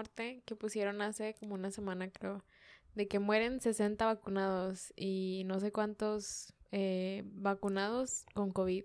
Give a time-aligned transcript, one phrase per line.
[0.00, 2.42] Norte que pusieron hace como una semana, creo,
[2.94, 8.84] de que mueren 60 vacunados y no sé cuántos eh, vacunados con COVID.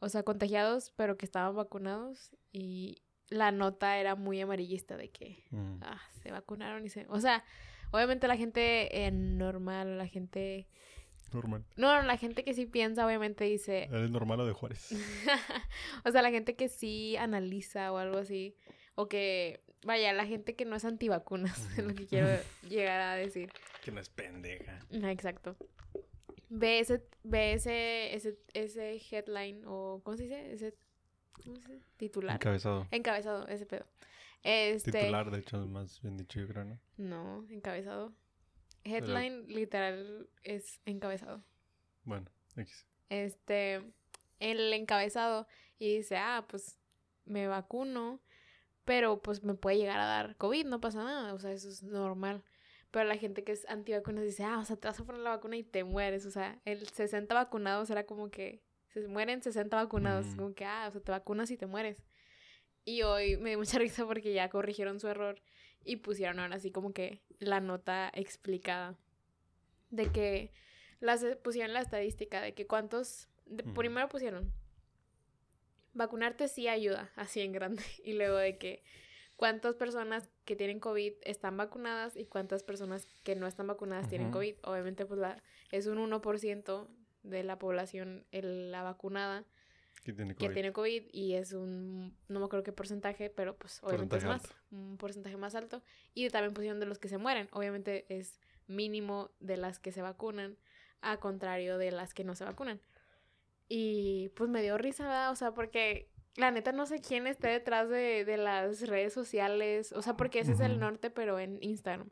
[0.00, 5.44] O sea, contagiados, pero que estaban vacunados y la nota era muy amarillista de que
[5.50, 5.78] Mm.
[5.82, 7.06] ah, se vacunaron y se...
[7.08, 7.42] O sea,
[7.90, 10.68] obviamente la gente eh, normal, la gente...
[11.32, 11.64] Normal.
[11.76, 13.84] No, no, la gente que sí piensa, obviamente dice...
[13.84, 14.92] ¿Eres normal o de Juárez?
[16.04, 18.56] o sea, la gente que sí analiza o algo así.
[18.94, 22.28] O que, vaya, la gente que no es antivacunas, es lo que quiero
[22.68, 23.50] llegar a decir.
[23.82, 24.78] que no es pendeja.
[24.96, 25.56] Ajá, Exacto.
[26.50, 30.52] Ve ese, ve ese, ese, ese headline o, ¿cómo se dice?
[30.52, 30.74] Ese,
[31.32, 31.84] ¿cómo se dice?
[31.98, 32.36] Titular.
[32.36, 32.88] Encabezado.
[32.90, 33.84] Encabezado, ese pedo.
[34.42, 36.80] Este, Titular, de hecho, más bien dicho, yo creo, ¿no?
[36.96, 38.14] No, encabezado.
[38.84, 41.44] Headline literal es encabezado.
[42.04, 42.86] Bueno, X.
[43.10, 43.82] Este,
[44.40, 45.46] el encabezado
[45.78, 46.78] y dice, ah, pues
[47.26, 48.20] me vacuno,
[48.88, 51.82] pero pues me puede llegar a dar COVID, no pasa nada, o sea, eso es
[51.82, 52.42] normal.
[52.90, 55.28] Pero la gente que es antivacunas dice, ah, o sea, te vas a poner la
[55.30, 59.76] vacuna y te mueres, o sea, el 60 vacunados era como que se mueren 60
[59.76, 60.36] vacunados, Mm.
[60.36, 62.02] como que, ah, o sea, te vacunas y te mueres.
[62.86, 65.42] Y hoy me dio mucha risa porque ya corrigieron su error
[65.84, 68.96] y pusieron ahora así como que la nota explicada
[69.90, 70.50] de que
[71.00, 74.50] las pusieron la estadística de que cuántos de- primero pusieron
[75.94, 78.82] vacunarte sí ayuda así en grande y luego de que
[79.36, 84.30] cuántas personas que tienen COVID están vacunadas y cuántas personas que no están vacunadas tienen.
[84.32, 84.54] COVID.
[84.64, 86.88] Obviamente pues la es un 1%
[87.22, 89.44] de la población el- la vacunada
[90.04, 93.80] ¿Qué tiene que tiene COVID y es un, no me acuerdo qué porcentaje, pero pues
[93.82, 95.82] obviamente es más, un porcentaje más alto.
[96.14, 100.00] Y también pusieron de los que se mueren, obviamente es mínimo de las que se
[100.00, 100.56] vacunan,
[101.00, 102.80] a contrario de las que no se vacunan.
[103.68, 105.30] Y pues me dio risa, ¿verdad?
[105.30, 109.92] O sea, porque la neta no sé quién esté detrás de, de las redes sociales,
[109.92, 112.08] o sea, porque ese es el norte, pero en Instagram.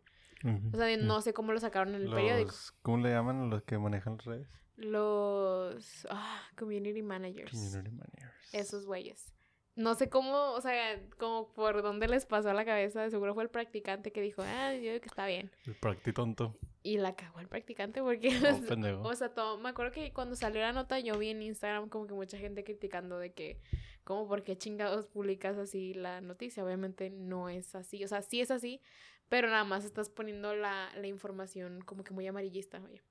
[0.73, 2.55] O sea, no sé cómo lo sacaron en el Los- periódico.
[2.83, 4.49] ¿Cómo le llaman a los que manejan las redes?
[4.77, 7.51] Los ah, community managers.
[7.51, 8.55] Community managers.
[8.55, 9.33] esos güeyes.
[9.75, 13.11] No sé cómo, o sea, como por dónde les pasó a la cabeza.
[13.11, 15.51] Seguro fue el practicante que dijo, ah, yo digo que está bien.
[15.67, 16.59] El practitonto.
[16.87, 18.29] Y la cagó el practicante porque,
[19.03, 22.07] o sea, todo, me acuerdo que cuando salió la nota yo vi en Instagram como
[22.07, 23.61] que mucha gente criticando de que,
[24.05, 26.65] como, ¿por qué chingados publicas así la noticia?
[26.65, 28.81] Obviamente no es así, o sea, sí es así,
[29.29, 33.03] pero nada más estás poniendo la, la información como que muy amarillista, oye.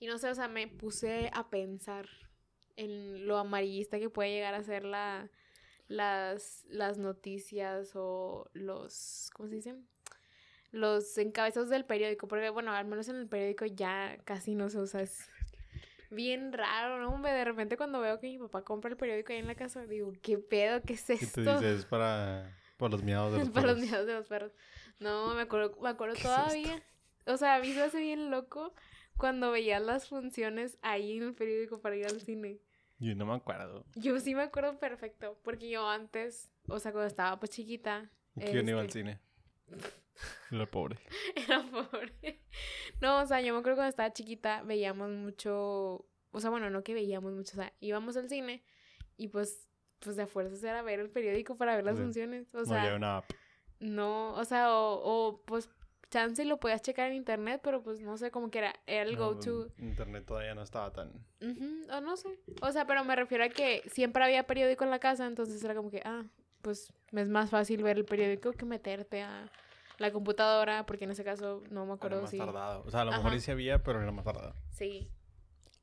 [0.00, 2.08] Y no sé, o sea, me puse a pensar
[2.74, 5.30] en lo amarillista que puede llegar a ser la,
[5.86, 9.86] las, las noticias o los, ¿cómo se dicen?
[10.70, 14.78] Los encabezados del periódico, porque bueno, al menos en el periódico ya casi no se
[14.78, 15.28] usa, es
[16.10, 17.22] bien raro, ¿no?
[17.22, 20.12] De repente cuando veo que mi papá compra el periódico ahí en la casa, digo,
[20.22, 20.82] ¿qué pedo?
[20.82, 21.42] ¿Qué es ¿Qué esto?
[21.42, 21.80] te dices?
[21.80, 23.90] Es para, para los miados de los Para los perros.
[23.90, 24.52] miados de los perros.
[25.00, 26.82] No, me acuerdo, me acuerdo ¿Qué es todavía.
[27.26, 28.74] O sea, a mí se me hace bien loco
[29.16, 32.58] cuando veías las funciones ahí en el periódico para ir al cine.
[32.98, 33.84] Yo no me acuerdo.
[33.94, 38.68] Yo sí me acuerdo perfecto, porque yo antes, o sea, cuando estaba pues chiquita, ¿Quién
[38.68, 39.20] iba al este, cine?
[40.50, 40.98] La pobre.
[41.36, 42.40] Era pobre.
[43.00, 46.82] No, o sea, yo me acuerdo cuando estaba chiquita veíamos mucho, o sea, bueno, no
[46.82, 48.64] que veíamos mucho, o sea, íbamos al cine
[49.16, 49.68] y pues,
[50.00, 52.02] pues de a fuerzas era ver el periódico para ver las Sí.
[52.02, 52.54] funciones.
[52.54, 53.30] O no sea, había una app.
[53.80, 55.68] no, o sea, o, o pues
[56.10, 59.16] chance lo podías checar en internet, pero pues no sé, como que era, era el
[59.16, 59.68] No, go-to.
[59.78, 61.12] Internet todavía no estaba tan...
[61.42, 62.30] Ujú, o no sé.
[62.62, 65.74] O sea, pero me refiero a que siempre había periódico en la casa, entonces era
[65.74, 66.24] como que, ah,
[66.62, 69.50] pues es más fácil ver el periódico que meterte a
[69.98, 72.38] la computadora, porque en ese caso no me Era acuerdo más si...
[72.38, 72.84] tardado.
[72.86, 73.34] O sea, a lo mejor Ajá.
[73.36, 74.54] sí se había, pero era más tardado.
[74.70, 75.10] Sí.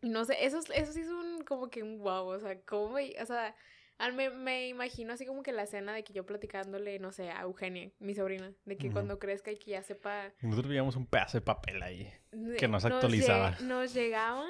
[0.01, 2.59] Y no sé, eso, es- eso sí es un, como que un wow, o sea,
[2.61, 3.55] ¿cómo me, o sea,
[3.97, 7.29] al- me, me imagino así como que la escena de que yo platicándole, no sé,
[7.31, 10.31] a Eugenia, mi sobrina, de que cuando crezca y que ya sepa...
[10.41, 12.09] Nosotros veíamos un pedazo de papel ahí.
[12.57, 13.57] Que nos actualizaba.
[13.61, 14.49] Nos, llegaban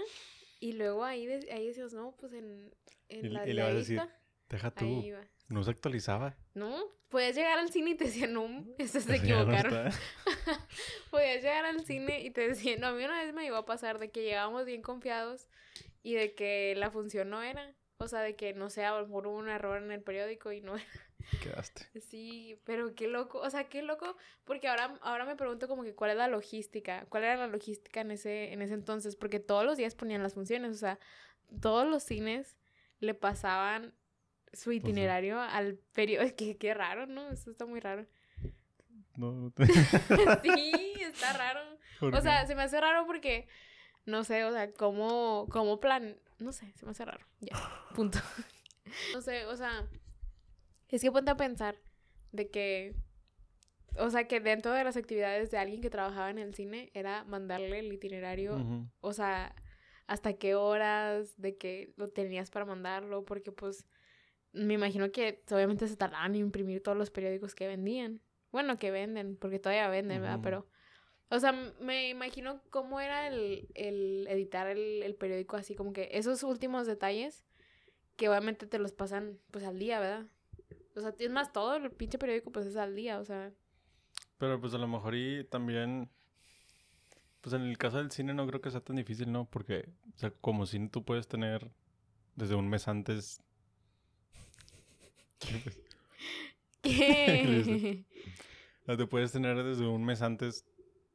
[0.59, 2.71] y luego ahí, de- ahí decíamos, no, pues en,
[3.09, 4.01] en Y- la y le vas a decir,
[4.49, 4.85] Deja tú.
[4.85, 5.21] ahí iba.
[5.47, 6.35] No se actualizaba.
[6.53, 9.91] No, puedes llegar al cine y te decían, no, estos se equivocaron.
[11.11, 13.65] Podías llegar al cine y te decían, no, a mí una vez me llegó a
[13.65, 15.47] pasar de que llegábamos bien confiados
[16.03, 17.73] y de que la función no era.
[17.97, 20.51] O sea, de que, no sé, a lo mejor hubo un error en el periódico
[20.51, 20.85] y no era.
[21.41, 21.87] Quedaste.
[22.01, 25.95] Sí, pero qué loco, o sea, qué loco, porque ahora, ahora me pregunto como que
[25.95, 29.65] cuál es la logística, cuál era la logística en ese, en ese entonces, porque todos
[29.65, 30.99] los días ponían las funciones, o sea,
[31.61, 32.57] todos los cines
[32.99, 33.93] le pasaban
[34.55, 34.77] su sí.
[34.77, 37.29] itinerario al periódico, qué, qué raro, ¿no?
[37.29, 38.05] Eso está muy raro.
[39.15, 39.65] No, no te...
[40.43, 41.61] sí, está raro.
[41.99, 42.23] ¿Por O qué?
[42.23, 43.47] sea, se me hace raro porque,
[44.05, 46.17] no sé, o sea, cómo, cómo plan...
[46.39, 47.25] No sé, se me hace raro.
[47.39, 47.55] Ya,
[47.95, 48.19] punto.
[49.13, 49.87] no sé, o sea,
[50.89, 51.77] es que ponte a pensar
[52.31, 52.95] de que
[53.97, 57.23] o sea, que dentro de las actividades de alguien que trabajaba en el cine era
[57.23, 59.55] mandarle el itinerario, o sea,
[60.07, 63.85] hasta qué horas, de que lo tenías para mandarlo, porque pues
[64.55, 68.21] me imagino que obviamente se tardaban en imprimir todos los periódicos que vendían.
[68.51, 70.39] Bueno, que venden, porque todavía venden, ¿verdad?
[70.41, 70.65] Pero,
[71.29, 76.09] o sea, me imagino cómo era el, el editar el, el periódico así, como que
[76.13, 77.45] esos últimos detalles
[78.15, 80.25] que obviamente te los pasan pues al día, ¿verdad?
[80.95, 83.51] O sea, es más, todo el pinche periódico pues es al día, o sea,
[84.37, 86.09] Pero pues a lo mejor y también,
[87.41, 89.45] pues en el caso del cine no creo que sea tan difícil, ¿no?
[89.45, 91.69] Porque, o sea, como cine tú puedes tener
[92.35, 93.41] desde un mes antes...
[95.39, 95.63] ¿qué?
[98.83, 100.65] O sea, tú puedes tener desde un mes antes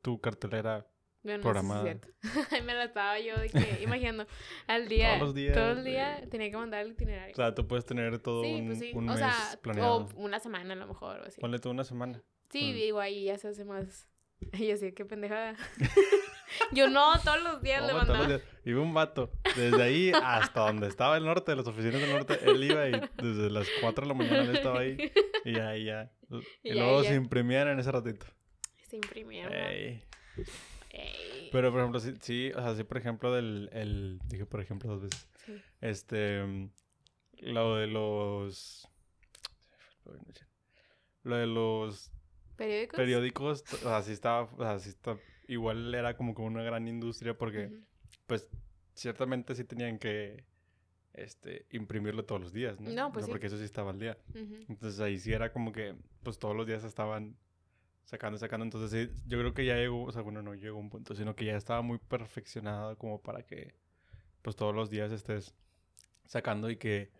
[0.03, 0.87] tu cartelera
[1.23, 1.83] Bueno, Programada.
[1.83, 2.09] sí es cierto.
[2.67, 4.27] Me la estaba yo de que, imaginando,
[4.67, 7.33] al día, Todos los días, todo el día tenía que mandar el itinerario.
[7.33, 8.93] O sea, tú puedes tener todo sí, un, pues sí.
[8.95, 10.09] un o mes sea, planeado.
[10.15, 11.41] o una semana a lo mejor, o así.
[11.41, 12.23] Ponle tú una semana.
[12.51, 14.09] Sí, digo, ahí ya se hace más.
[14.55, 15.55] Y así, qué pendejada.
[16.73, 18.26] Yo no, todos los días le mandaba.
[18.26, 18.43] días.
[18.64, 19.31] Iba un vato.
[19.56, 23.50] Desde ahí hasta donde estaba el norte, las oficinas del norte, él iba y desde
[23.50, 24.97] las 4 de la mañana él estaba ahí.
[25.44, 26.11] Y ya, y ya.
[26.62, 27.08] Y, Y ya, luego ya.
[27.11, 28.25] se imprimían en ese ratito.
[28.88, 29.52] Se imprimieron.
[29.52, 30.05] Ey.
[30.91, 31.49] Ey.
[31.50, 34.91] Pero, por ejemplo, sí, sí, o sea, sí, por ejemplo, del, el, dije por ejemplo
[34.91, 35.61] dos veces, Sí.
[35.81, 36.70] este,
[37.41, 38.87] lo de los,
[41.25, 42.12] lo de los
[42.56, 42.97] ¿Periódicos?
[42.97, 45.17] periódicos, o sea, sí estaba, o sea, sí está,
[45.50, 47.70] igual era como que una gran industria porque,
[48.26, 48.49] pues,
[48.94, 50.44] ciertamente sí tenían que,
[51.12, 52.91] este, imprimirlo todos los días, ¿no?
[52.91, 53.31] No, pues sí.
[53.31, 54.17] Porque eso sí estaba al día.
[54.35, 57.37] Entonces ahí sí era como que, pues todos los días estaban
[58.05, 58.64] sacando, sacando.
[58.64, 61.14] Entonces sí, yo creo que ya llegó, o sea, bueno, no llegó a un punto,
[61.14, 63.75] sino que ya estaba muy perfeccionada como para que,
[64.43, 65.55] pues todos los días estés
[66.26, 67.11] sacando y que,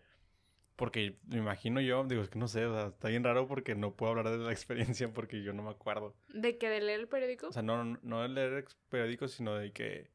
[0.81, 3.75] porque me imagino yo, digo, es que no sé, o sea, está bien raro porque
[3.75, 6.15] no puedo hablar de la experiencia porque yo no me acuerdo.
[6.33, 7.49] ¿De que de leer el periódico?
[7.49, 10.09] O sea, no, no, de leer ex- periódicos, sino de que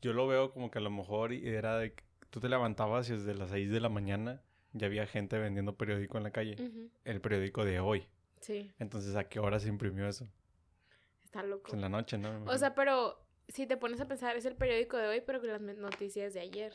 [0.00, 3.12] yo lo veo como que a lo mejor era de que tú te levantabas y
[3.12, 4.40] desde las 6 de la mañana
[4.72, 6.56] ya había gente vendiendo periódico en la calle
[7.04, 8.06] el periódico de hoy.
[8.40, 10.26] Sí, Entonces, ¿a qué hora se imprimió eso?
[11.22, 11.64] está loco.
[11.64, 12.44] Pues en la noche, ¿no?
[12.46, 15.48] O sea, pero si te pones a pensar, es el periódico de hoy, pero con
[15.50, 16.72] las noticias de ayer.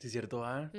[0.00, 0.70] Sí, es cierto, ah.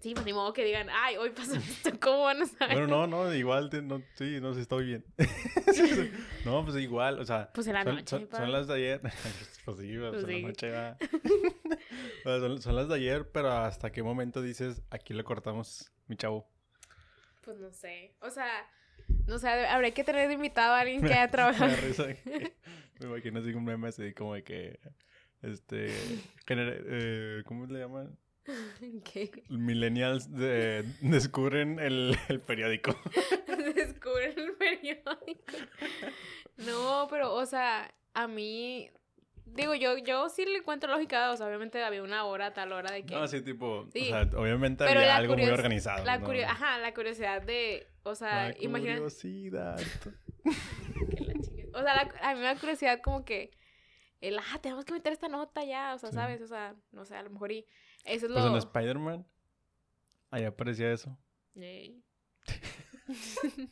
[0.00, 2.78] Sí, pues ni modo que digan, ay, hoy pasó esto, ¿cómo van a saber?
[2.78, 5.04] Bueno, no, no, igual, te- no, sí, no sé, estoy bien.
[6.46, 9.00] no, pues igual, o sea, Pues en la son, noche, son- son las de ayer.
[9.64, 10.40] pues sí, pues, Pues en sí.
[10.42, 10.96] la noche va.
[12.24, 16.48] Son, son las de ayer, pero ¿hasta qué momento dices, aquí le cortamos, mi chavo?
[17.42, 18.14] Pues no sé.
[18.20, 18.48] O sea,
[19.26, 21.72] no sé, habría que tener de invitado a alguien que haya Me trabajado.
[21.76, 22.54] que-
[23.00, 24.78] Me imagino así un meme así como de que,
[25.42, 25.88] este,
[26.46, 28.16] genera- eh, ¿cómo le llaman?
[29.12, 29.30] ¿Qué?
[29.48, 32.96] Millennials de- descubren el, el periódico.
[33.74, 35.12] Descubren el periódico.
[36.56, 38.90] No, pero, o sea, a mí.
[39.46, 41.30] Digo, yo, yo sí le encuentro lógica.
[41.32, 43.14] O sea, obviamente había una hora, a tal hora de que.
[43.14, 44.02] No, sí, tipo, Sí.
[44.02, 46.04] o sea, obviamente Pero había algo muy organizado.
[46.04, 46.30] La ¿no?
[46.46, 47.86] Ajá, la curiosidad de.
[48.04, 48.94] O sea, imagina.
[48.94, 49.78] curiosidad.
[50.44, 51.68] la chingue.
[51.74, 53.50] O sea, la- a mí me da curiosidad como que.
[54.20, 55.94] El, ah, tenemos que meter esta nota ya.
[55.94, 56.14] O sea, Sí.
[56.14, 56.42] ¿sabes?
[56.42, 57.66] O sea, no sé, a lo mejor y.
[58.04, 58.50] Eso es Pues lo.
[58.50, 59.26] en Spider-Man,
[60.30, 61.16] ahí aparecía eso.
[61.54, 62.02] Ey.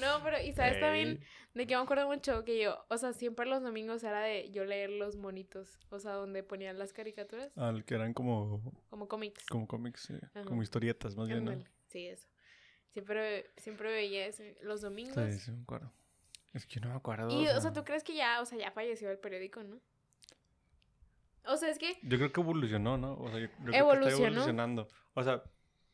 [0.00, 1.20] no, pero, y sabes también
[1.54, 4.64] de que me acuerdo mucho que yo, o sea, siempre los domingos era de yo
[4.64, 9.46] leer los monitos, o sea, donde ponían las caricaturas, Al que eran como, como cómics.
[9.46, 10.14] como cómics, sí,
[10.46, 11.64] como historietas, más bien, ¿no?
[11.88, 12.28] Sí, eso.
[12.92, 15.14] Siempre, siempre veía eso, los domingos.
[15.14, 15.92] Sí, sí, me acuerdo.
[16.54, 17.28] Es que no me acuerdo.
[17.30, 19.78] Y, o sea, ¿tú crees que ya, o sea, ya falleció el periódico, no?
[21.48, 23.14] O sea, es que, Yo creo que evolucionó, ¿no?
[23.14, 24.88] O sea, yo, yo creo que está evolucionando.
[25.14, 25.42] O sea,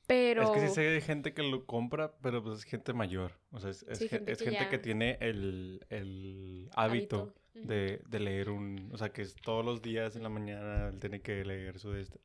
[0.07, 0.43] pero...
[0.43, 3.33] es que sí sé hay gente que lo compra, pero pues es gente mayor.
[3.51, 6.71] O sea, es, es Sí, gen- gente es que gente ya- que tiene el, el
[6.75, 7.67] hábito, Ujú.
[7.67, 8.91] de, de leer un...
[8.93, 11.95] O sea, que es todos los días en la mañana él tiene que leer su...
[11.95, 12.19] Este,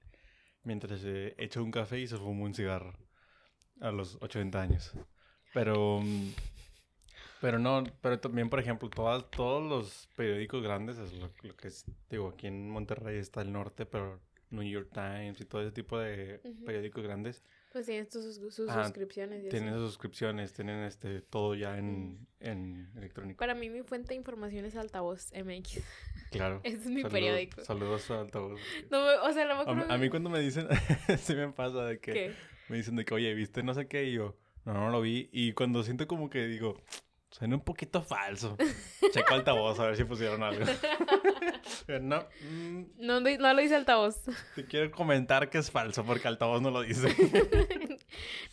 [0.63, 2.93] mientras se echa un café y se fuma un cigarro.
[3.79, 4.93] A los 80 años.
[5.53, 6.01] Pero...
[7.41, 11.67] Pero no, pero también, por ejemplo, todas, todos los periódicos grandes, es lo, lo que
[11.67, 15.71] es, digo, aquí en Monterrey está el norte, pero New York Times y todo ese
[15.71, 16.63] tipo de Ujú.
[16.65, 19.77] periódicos grandes Pues tienen sus, sus Ajá, suscripciones y tienen así.
[19.79, 23.37] sus suscripciones, tienen este todo ya en, en electrónico.
[23.37, 25.81] Para mí mi fuente de información es Altavoz MX.
[26.31, 26.61] Claro.
[26.63, 27.63] Es mi Saludos- periódico.
[27.65, 28.59] Saludos a altavoz.
[28.89, 30.67] No, o sea, no me A, a mí cuando me dicen,
[31.19, 32.33] sí me pasa de que ¿Qué?
[32.69, 34.05] me dicen de que, oye, ¿viste no sé qué?
[34.05, 35.29] Y yo, no, no lo vi.
[35.33, 36.81] Y cuando siento como que digo,
[37.31, 38.57] suena un poquito falso.
[39.11, 40.65] Checo altavoz a ver si pusieron algo.
[41.85, 44.21] Pero no, mm, No, di- no lo dice altavoz.
[44.55, 47.07] te quiero comentar que es falso porque altavoz no lo dice.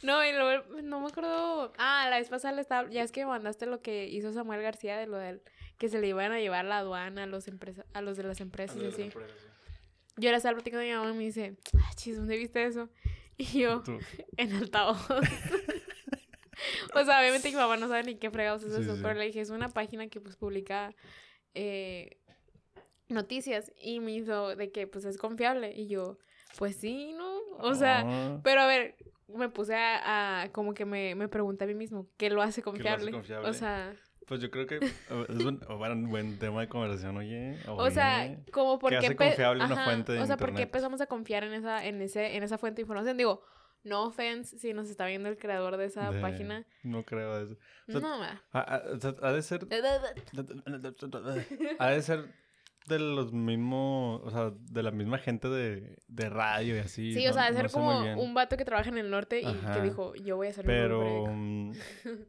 [0.02, 1.72] No, y luego, no me acuerdo.
[1.78, 2.90] Ah, la vez pasada le estaba.
[2.90, 5.40] Ya es que mandaste lo que hizo Samuel García de lo del.
[5.78, 8.40] Que se le iban a llevar la aduana a los, empresa, a los de las
[8.40, 9.10] empresas y así.
[10.16, 12.90] Yo era estaba platicando con mi mamá y me dice, ah, chis, ¿dónde viste eso?
[13.38, 13.98] Y yo, Tú.
[14.36, 15.00] en altavoz.
[16.94, 19.14] o sea, obviamente mi mamá no sabe ni qué fregados es Sí, eso, sí, pero
[19.14, 20.94] le dije, es una página que pues publica
[21.54, 22.18] eh,
[23.08, 25.72] noticias y me hizo de que pues es confiable.
[25.74, 26.18] Y yo,
[26.58, 27.38] pues sí, ¿no?
[27.58, 28.96] O sea, Ah, pero a ver,
[29.28, 32.36] me puse a, a- como que me, me pregunté a mí mismo, ¿qué lo hace
[32.36, 33.10] lo hace confiable?
[33.10, 33.48] confiable?
[33.48, 33.94] O sea,
[34.26, 37.58] Pues yo creo que es un, o un buen tema de conversación, oye.
[37.68, 38.38] o sea, oye.
[38.52, 40.68] como porque hace empe- confiable una fuente de O sea, ¿por qué internet?
[40.68, 43.16] empezamos a confiar en esa, en ese, en esa fuente de información?
[43.16, 43.42] Digo,
[43.84, 46.66] no offense si nos está viendo el creador de esa De- página.
[46.82, 47.56] No creo eso.
[47.88, 48.42] O sea, no, ma.
[48.52, 48.82] Ha, ha-
[49.22, 49.66] ha de ser.
[51.78, 52.34] Ha de ser
[52.86, 54.20] de los mismos.
[54.24, 57.14] O sea, de la misma gente de, de radio y así.
[57.14, 59.46] Sí, o sea, de no ser como un vato que trabaja en el norte y
[59.46, 59.74] Ajá.
[59.74, 61.00] que dijo, yo voy a hacer Pero.
[61.00, 61.32] periódico".
[61.32, 61.72] mm,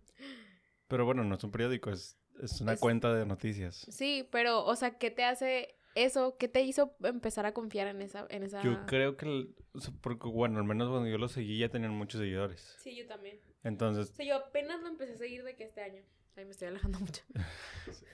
[0.87, 3.85] Pero bueno, no es un periódico, es, es una Es- cuenta de noticias.
[3.89, 6.37] Sí, pero, o sea, ¿qué te hace eso?
[6.37, 8.61] ¿Qué te hizo empezar a confiar en esa, en esa...
[8.61, 9.47] Yo creo que.
[10.01, 12.75] porque, bueno, al menos cuando yo lo seguí ya tenían muchos seguidores.
[12.79, 13.39] Sí, yo también.
[13.63, 14.11] Entonces.
[14.11, 16.01] O sea, yo apenas lo empecé a seguir de que este año.
[16.35, 17.23] Ay, me estoy alejando mucho.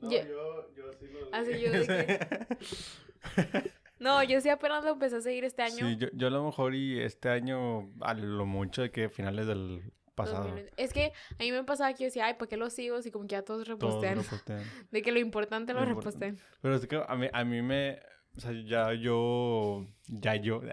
[0.00, 1.34] No, Yo- yo, yo sí lo.
[1.34, 5.88] Así yo de que- No, yo sí apenas lo empecé a seguir este año.
[5.88, 9.48] Sí, yo, yo a lo mejor y este año, a lo mucho de que finales
[9.48, 9.82] del
[10.18, 10.42] pasado.
[10.44, 10.72] 2020.
[10.82, 13.00] Es que a mí me pasaba que yo decía, ay, ¿por qué lo sigo?
[13.02, 14.62] Si como que ya todos Todos repostean.
[14.90, 16.38] De que lo importante lo Lo import- repostean.
[16.60, 17.98] Pero es que a mí, a mí me.
[18.36, 19.86] O sea, ya yo.
[20.08, 20.60] Ya yo.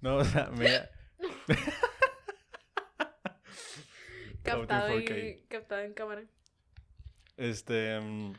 [0.00, 0.68] No, o sea, me.
[4.42, 6.24] Captado, y, captado en cámara.
[7.36, 7.98] Este.
[8.00, 8.32] mm,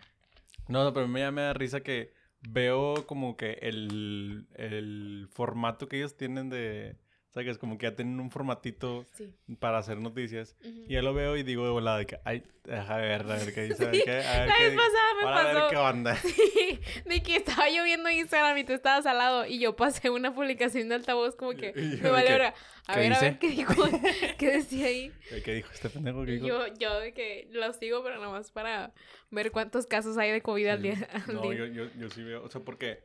[0.67, 2.13] No, no, pero me, me da risa que
[2.47, 6.95] veo como que el, el formato que ellos tienen de.
[7.35, 9.29] O sea, que es como que ya tienen un formatito Sí.
[9.59, 10.55] para hacer noticias.
[10.63, 13.53] Y ya lo veo y digo de volada de que, ay, deja ver, a ver
[13.53, 14.77] qué dice, a ver qué, a ver La qué vez dice.
[14.77, 15.69] pasada me Para ver pasó.
[15.69, 16.15] qué onda.
[16.23, 20.33] Sí, de que estaba lloviendo Instagram y tú estabas al lado y yo pasé una
[20.33, 22.53] publicación de altavoz como que yo me vale ahora.
[22.87, 23.83] A ¿qué ver, a ver qué dijo,
[24.37, 25.11] qué decía ahí.
[25.43, 26.23] ¿Qué dijo este pendejo?
[26.23, 26.47] ¿Qué dijo?
[26.47, 28.93] yo, yo de que lo sigo, pero nada más para
[29.29, 31.05] ver cuántos casos hay de COVID al día.
[31.27, 31.55] al No, día.
[31.55, 33.03] yo, yo, yo sí veo, o sea, porque,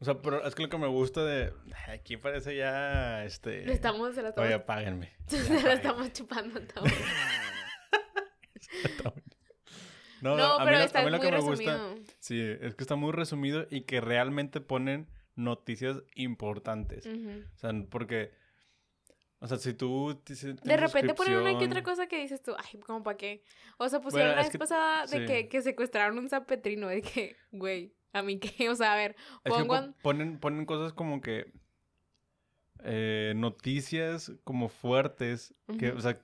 [0.00, 1.52] o sea, pero es que lo que me gusta de,
[1.88, 5.12] aquí parece ya, este, estamos, se la estamos, oye, apáguenme.
[5.26, 6.58] se la estamos chupando.
[6.60, 6.90] estamos.
[10.20, 11.90] No, No, a mí, lo- está a mí lo muy que me resumido.
[11.94, 17.06] gusta, sí, es que está muy resumido y que realmente ponen noticias importantes.
[17.06, 18.32] O sea, porque,
[19.38, 20.20] o sea, si tú...
[20.64, 23.44] De repente ponen una que otra cosa que dices tú, ay, ¿cómo para qué?
[23.78, 25.24] O sea, pusieron Bueno, la vez que- pasada de sí.
[25.26, 29.16] que, que secuestraron un zapetrino, de que, güey, a mí qué, o sea, a ver,
[29.44, 29.92] Es que pongan...
[29.94, 31.52] po- ponen, ponen cosas como que...
[32.84, 36.16] eh, noticias como fuertes, que, o sea,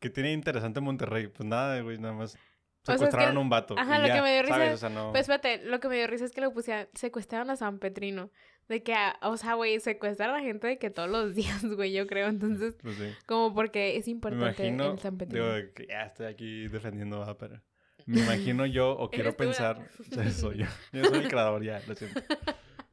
[0.00, 1.28] que tiene interesante Monterrey.
[1.28, 3.74] Pues nada, güey, nada más sea, es que- secuestraron a un vato.
[3.78, 4.74] ajá, y lo ya, que me dio risa- ¿sabes?
[4.74, 5.10] O sea, no...
[5.10, 8.30] Pues espérate, lo que me dio risa es que lo pusieron, secuestraron a San Petrino.
[8.68, 11.64] De que, ah, o sea, güey, secuestran a la gente de que todos los días,
[11.64, 12.28] güey, yo creo.
[12.28, 13.12] Entonces, pues sí.
[13.26, 15.54] como porque es Me importante imagino, el San Petrino.
[15.54, 17.60] digo, que ya estoy aquí defendiendo, pero
[18.06, 19.88] me imagino yo, o quiero pensar,
[20.32, 22.20] soy yo, yo soy el creador, ya, lo siento.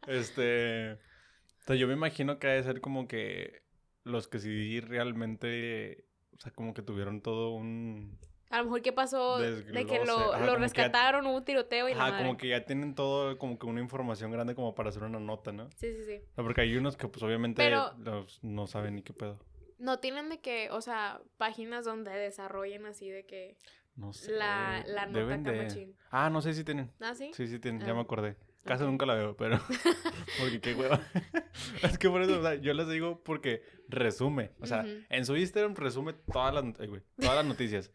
[0.07, 3.63] Este, o sea, yo me imagino que ha de ser como que
[4.03, 6.05] los que sí realmente,
[6.37, 8.17] o sea, como que tuvieron todo un,
[8.49, 9.37] A lo mejor, ¿qué pasó?
[9.39, 12.25] De que lo, ajá, lo rescataron, hubo un tiroteo y la ajá, madre.
[12.25, 15.51] como que ya tienen todo, como que una información grande como para hacer una nota,
[15.51, 15.69] ¿no?
[15.75, 16.21] Sí, sí, sí.
[16.31, 19.39] O sea, porque hay unos que pues obviamente Pero- los- no saben ni qué pedo.
[19.79, 23.57] No tienen de que, o sea, páginas donde desarrollen así de que
[23.97, 24.31] No sé.
[24.31, 25.63] la, la nota deben acá de...
[25.63, 25.95] machín.
[26.11, 26.91] Ah, no sé si tienen.
[27.01, 27.31] ¿Ah, sí?
[27.33, 27.95] Sí, sí, tienen, ya Ah.
[27.95, 28.37] me acordé.
[28.63, 29.59] Casi nunca la veo, pero.
[30.39, 31.01] porque qué hueva.
[31.83, 34.51] es que por eso, o sea, yo les digo porque resume.
[34.61, 37.91] O sea, en su Instagram resume todas las, güey, todas las noticias.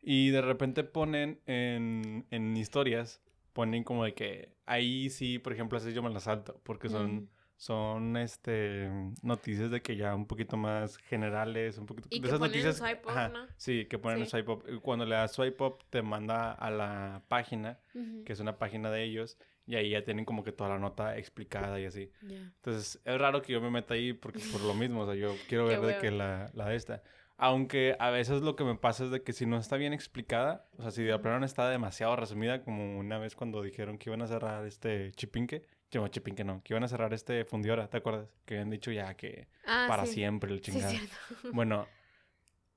[0.00, 3.20] Y de repente ponen en, en historias,
[3.52, 7.28] ponen como de que ahí sí, por ejemplo, así yo me las salto, porque son.
[7.58, 8.90] Son este
[9.22, 12.52] noticias de que ya un poquito más generales, un poquito Y de que esas ponen
[12.52, 12.76] noticias.
[12.76, 13.46] swipe up, ajá, ¿no?
[13.56, 14.30] Sí, que ponen Sí.
[14.30, 14.80] swipe up.
[14.82, 18.24] Cuando le das swipe up, te manda a la página Ujú.
[18.24, 21.16] que es una página de ellos, y ahí ya tienen como que toda la nota
[21.16, 22.10] explicada y así.
[22.22, 22.36] Ya.
[22.36, 25.34] Entonces, es raro que yo me meta ahí porque por lo mismo, o sea, yo
[25.48, 27.02] quiero ver de que la, la de esta.
[27.38, 30.66] Aunque a veces lo que me pasa es de que si no está bien explicada,
[30.78, 34.22] o sea, si de plano está demasiado resumida, como una vez cuando dijeron que iban
[34.22, 37.98] a cerrar este Chipinque, que no, Chipinque no, que iban a cerrar este Fundidora, ¿te
[37.98, 38.28] acuerdas?
[38.44, 40.14] Que habían dicho ya que Ah, para sí.
[40.14, 40.90] siempre el Sí, chingado.
[40.92, 41.16] cierto.
[41.52, 41.88] Bueno,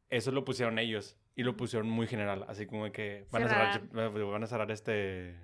[0.10, 3.72] eso lo pusieron ellos y lo pusieron muy general, así como que van a cerrar,
[3.74, 3.92] Chip-
[4.32, 5.36] van a cerrar este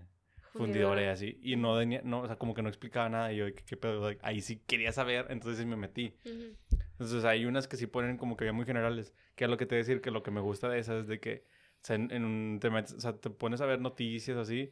[0.54, 1.40] fundidora y así.
[1.42, 3.32] Y no, tenía- no, o sea, como que no explicaba nada.
[3.34, 4.10] Y yo, ¿qué, qué pedo?
[4.22, 6.16] Ahí sí quería saber, entonces sí me metí.
[6.26, 6.56] Ujú.
[6.92, 9.14] Entonces hay unas que sí ponen como que muy generales.
[9.36, 11.02] Que es lo que te voy a decir, que lo que me gusta de esas
[11.02, 11.44] es de que
[11.82, 14.72] o sea, en, en un, te, metes- o sea, te pones a ver noticias así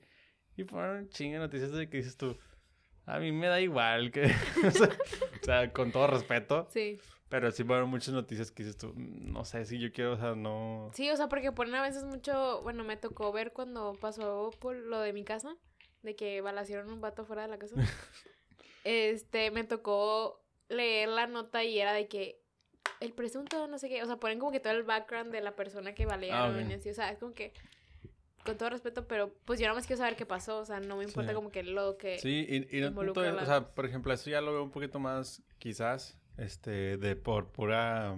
[0.56, 2.38] y ponen chinga noticias de que dices tú,
[3.06, 4.24] a mí me da igual que,
[4.68, 4.88] o, sea,
[5.42, 7.00] o sea, con todo respeto, Sí.
[7.30, 10.18] pero sí ponen muchas noticias que dices tú, "Mm, no sé si yo quiero, o
[10.18, 10.90] sea, no...
[10.94, 14.76] Sí, o sea, porque ponen a veces mucho, bueno, me tocó ver cuando pasó por
[14.76, 15.56] lo de mi casa,
[16.02, 17.76] de que balacieron un vato fuera de la casa.
[18.84, 22.40] este, me tocó leer la nota y era de que
[23.00, 25.56] el presunto, no sé qué, o sea, ponen como que todo el background de la
[25.56, 26.70] persona que balearon ok.
[26.70, 27.54] y así, o sea, es como que,
[28.44, 30.98] con todo respeto, pero pues yo nada más quiero saber qué pasó, o sea, no
[30.98, 31.36] me importa Sí.
[31.36, 32.20] como que lo que...
[32.20, 35.42] Sí, y, y la- o sea, por ejemplo, eso ya lo veo un poquito más,
[35.60, 38.16] quizás, este, de por pura,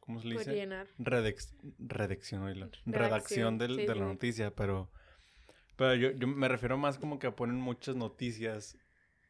[0.00, 0.54] ¿cómo se le dice?
[0.54, 0.86] llenar.
[0.98, 2.44] Redex- redacción.
[2.46, 4.90] Redacción, redacción del- sí, de sí, la noticia, pero,
[5.76, 8.76] pero yo, yo me refiero más como que ponen muchas noticias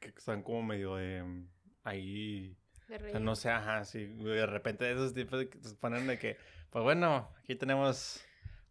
[0.00, 1.44] que están como medio de
[1.84, 2.56] ahí,
[2.88, 6.18] De o sea, no sé, ajá, sí, de repente esos tipos que se ponen de
[6.18, 6.36] que,
[6.70, 8.22] pues bueno, aquí tenemos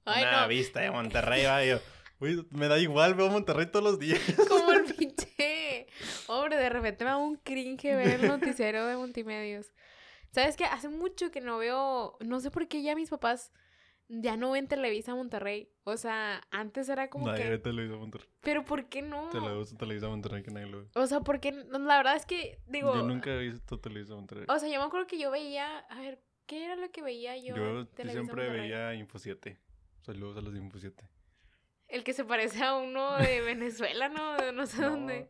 [0.06, 0.48] Ay, una no.
[0.48, 1.80] vista de Monterrey, va, yo,
[2.20, 4.20] uy, me da igual, veo Monterrey todos los días.
[4.48, 5.88] Como el pinche.
[6.28, 9.72] Hombre, de repente me da un cringe ver el noticiero de multimedios.
[10.32, 10.66] ¿Sabes qué?
[10.66, 12.18] Hace mucho que no veo.
[12.22, 13.52] No sé por qué ya mis papás
[14.08, 15.70] ya no ven Televisa Monterrey.
[15.84, 17.58] O sea, antes era como Nadie ve.
[17.58, 18.28] Televisa Monterrey.
[18.42, 19.30] Pero ¿por qué no?
[19.30, 20.88] Te lo gusta Televisa Monterrey que nadie lo ve.
[20.96, 21.52] O sea, ¿por qué?
[21.52, 21.80] no?
[21.80, 22.94] La verdad es que, digo.
[22.94, 24.46] yo nunca he visto Televisa Monterrey.
[24.48, 25.80] O sea, yo me acuerdo que yo veía.
[25.80, 27.56] A ver, ¿qué era lo que veía yo?
[27.56, 28.60] Yo, siempre Monterrey?
[28.62, 29.58] veía Info 7.
[30.02, 31.04] Saludos a los de Info 7.
[31.88, 34.38] El que se parece a uno de Venezuela, ¿no?
[34.38, 35.30] De no sé dónde.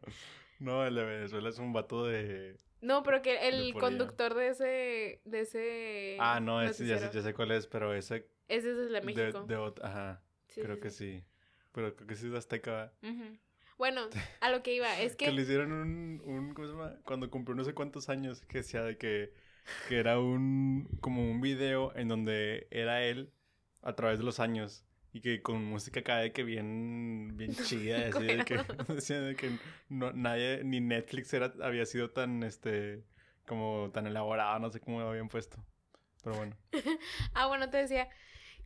[0.59, 2.55] No, el de Venezuela es un vato de.
[2.81, 5.21] No, pero que el conductor de ese.
[5.25, 6.17] De ese.
[6.19, 8.27] Ah, no, ese ya sé, ya sé cuál es, pero ese.
[8.47, 9.43] Ese es el de De, México.
[9.45, 11.17] de ot- ajá, Sí, creo sí, que sí.
[11.19, 11.25] sí.
[11.71, 12.93] Pero creo que sí es de Azteca.
[13.77, 14.09] Bueno,
[14.41, 15.31] a lo que iba, es Que, que...
[15.31, 16.53] le hicieron un, un.
[16.53, 16.95] ¿Cómo se llama?
[17.03, 19.33] Cuando cumplió no sé cuántos años, que decía de que.
[19.89, 20.87] Que era un.
[21.01, 23.31] Como un video en donde era él
[23.81, 24.83] a través de los años.
[25.13, 28.59] Y que con música acá de que bien, bien chida, así de que,
[28.93, 29.51] decía de que
[29.89, 33.03] no, nadie, ni Netflix era, había sido tan, este,
[33.45, 35.57] como tan elaborado, no sé cómo lo habían puesto.
[36.23, 36.55] Pero bueno.
[37.33, 38.07] Ah, bueno, te decía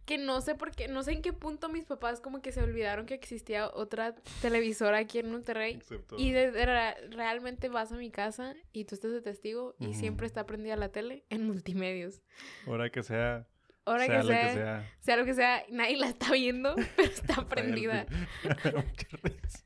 [0.06, 2.62] que no sé por qué, no sé en qué punto mis papás como que se
[2.62, 5.74] olvidaron que existía otra televisora aquí en Monterrey.
[5.74, 6.16] Excepto.
[6.20, 9.88] Y de- de ra- realmente vas a mi casa y tú estás de testigo y
[9.88, 9.94] Ujú.
[10.00, 12.22] siempre está prendida la tele en multimedios.
[12.68, 13.48] Ahora que sea.
[13.86, 14.92] Ahora sea que sea, que sea.
[15.00, 18.06] sea lo que sea, nadie la está viendo, pero está prendida.
[19.24, 19.66] Risa.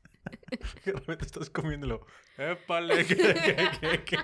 [0.84, 2.06] De repente estás comiéndolo.
[2.36, 3.04] ¡Épale!
[3.06, 4.16] ¿Qué, qué, qué, qué?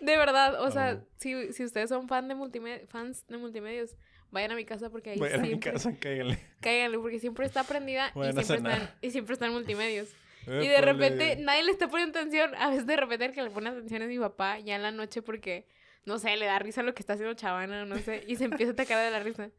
[0.00, 3.96] De verdad, o sea, si, si ustedes son fan de fans de multimedios,
[4.30, 5.72] vayan a mi casa porque ahí Vayan a mi siempre...
[5.72, 6.38] casa, cáiganle.
[6.60, 10.08] Cáiganle, porque siempre está prendida y siempre, están, y siempre está en multimedios.
[10.46, 12.54] Y de repente nadie le está poniendo atención.
[12.56, 14.90] A veces de repente el que le pone atención es mi papá ya en la
[14.90, 15.66] noche porque,
[16.06, 18.70] no sé, le da risa lo que está haciendo Chavana, no sé, y se empieza
[18.70, 19.50] a atacar de la risa.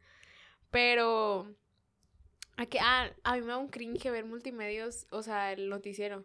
[0.70, 1.54] Pero...
[2.58, 6.24] A, que, ah, a mí me da un cringe ver multimedios, o sea, el noticiero,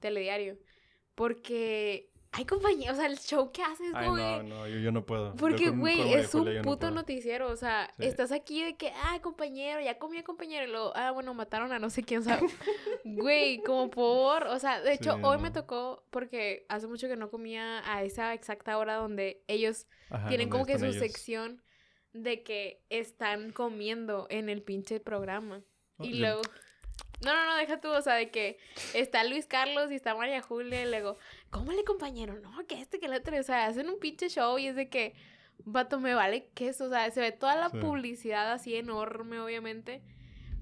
[0.00, 0.58] telediario.
[1.14, 4.78] Porque hay compañía, o sea, el show que hacen es Ay, como no, no, yo,
[4.78, 5.34] yo no puedo.
[5.36, 7.48] Porque, güey, es un Julia yo no puto noticiero.
[7.50, 8.06] O sea, Sí.
[8.06, 10.66] estás aquí de que, ah, compañero, ya comí compañero.
[10.66, 12.40] Y luego, ah, bueno, mataron a no sé quién, o sea,
[13.04, 14.46] güey, como por.
[14.46, 15.42] O sea, de hecho, Sí, hoy no.
[15.42, 20.28] me tocó porque hace mucho que no comía a esa exacta hora donde ellos Ajá,
[20.28, 20.96] tienen ¿dónde como que su ellos?
[20.96, 21.62] sección
[22.14, 25.62] de que están comiendo en el pinche programa.
[25.98, 26.42] Oh, Y yo- luego.
[27.24, 28.58] No, no, no, deja tú, o sea, de que
[28.94, 31.18] está Luis Carlos y está María Julia y luego,
[31.50, 32.38] ¿cómo le compañero?
[32.40, 34.88] No, que este, que el otro, o sea, hacen un pinche show y es de
[34.88, 35.14] que,
[35.64, 37.78] vato, me vale que eso, o sea, se ve toda la Sí.
[37.78, 40.02] publicidad así enorme, obviamente,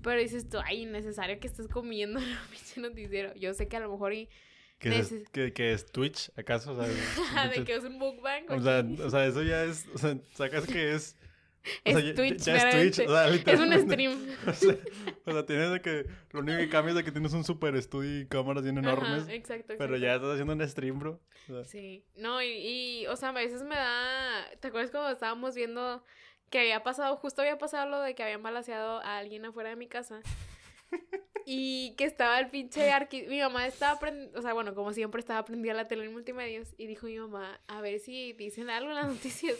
[0.02, 3.34] pero dices tú, ay, innecesario que estés comiendo en un pinche noticiero.
[3.34, 4.28] Yo sé que a lo mejor y,
[4.78, 6.72] ¿Qué es, que, que es Twitch, acaso?
[6.72, 7.98] O sea, es- de que es un
[8.62, 11.16] sea, o sea, eso ya es, o sea, sacas que es...
[11.84, 13.42] O Es sea, ya- Twitch, ya, es Twitch, meramente.
[13.42, 14.28] o sea, es un stream.
[14.46, 14.76] O sea,
[15.26, 17.74] o sea, tienes de que, lo único que cambia es de que tienes un super
[17.76, 21.20] estudio y cámaras bien enormes, Ajá, exacto, pero ya estás haciendo un stream, bro.
[21.66, 22.46] Sí, no, y,
[23.02, 26.02] y, o sea, a veces me da, ¿te acuerdas cuando estábamos viendo
[26.48, 29.76] que había pasado, justo había pasado lo de que habían balaseado a alguien afuera de
[29.76, 30.20] mi casa?
[31.46, 33.22] Y que estaba el pinche arqui...
[33.22, 36.74] Mi mamá estaba aprendiendo, o sea, bueno, como siempre estaba prendida la tele en multimedios
[36.76, 39.56] y dijo mi mamá, a ver si dicen algo en las noticias.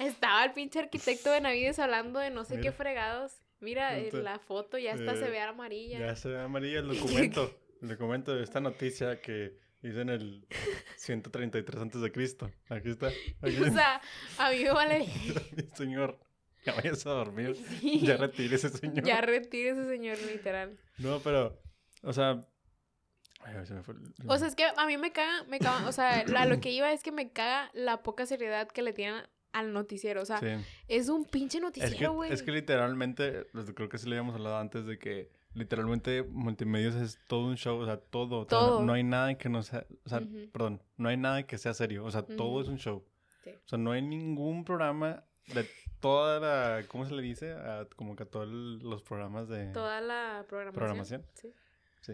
[0.00, 3.32] Estaba el pinche arquitecto de Navides hablando de no sé qué fregados.
[3.60, 5.98] Mira, eh, Entonces, la foto ya está, se eh, ve amarilla.
[5.98, 7.54] ya se ve amarilla el documento.
[7.82, 10.46] el documento de esta noticia que hice en el
[10.96, 12.50] 133 antes de Cristo.
[12.68, 13.08] Aquí está.
[13.42, 14.00] Aquí O sea,
[14.38, 15.06] a mí me vale...
[15.74, 16.18] señor,
[16.64, 17.54] ya vayas a dormir.
[17.80, 18.00] Sí.
[18.00, 19.04] Ya retire ese señor.
[19.04, 20.78] Ya retire ese señor, literal.
[20.98, 21.60] No, pero,
[22.02, 22.40] o sea,
[23.42, 25.88] Ay, se me fue el- O sea, es que a mí me caga, me caga,
[25.88, 28.92] o sea, a lo que iba es que me caga la poca seriedad que le
[28.92, 30.22] tienen al noticiero.
[30.22, 30.46] O sea, Sí.
[30.88, 32.32] es un pinche Es que, noticiero, güey.
[32.32, 36.94] es que literalmente, pues, creo que sí le habíamos hablado antes de que literalmente multimedios
[36.94, 38.40] es todo un show, o sea, todo.
[38.40, 38.82] o sea, Todo.
[38.84, 42.04] no, hay nada que no sea, o sea, perdón, no hay nada que sea serio,
[42.04, 43.04] o sea, todo es un show.
[43.42, 43.50] Sí.
[43.50, 45.66] O sea, no hay ningún programa de
[45.98, 47.52] toda la, ¿cómo se le dice?
[47.52, 49.72] A- como que a todos los programas de...
[49.72, 50.74] Toda la programación.
[50.74, 51.26] ¿Programación?
[51.34, 51.52] Sí.
[52.02, 52.12] Sí.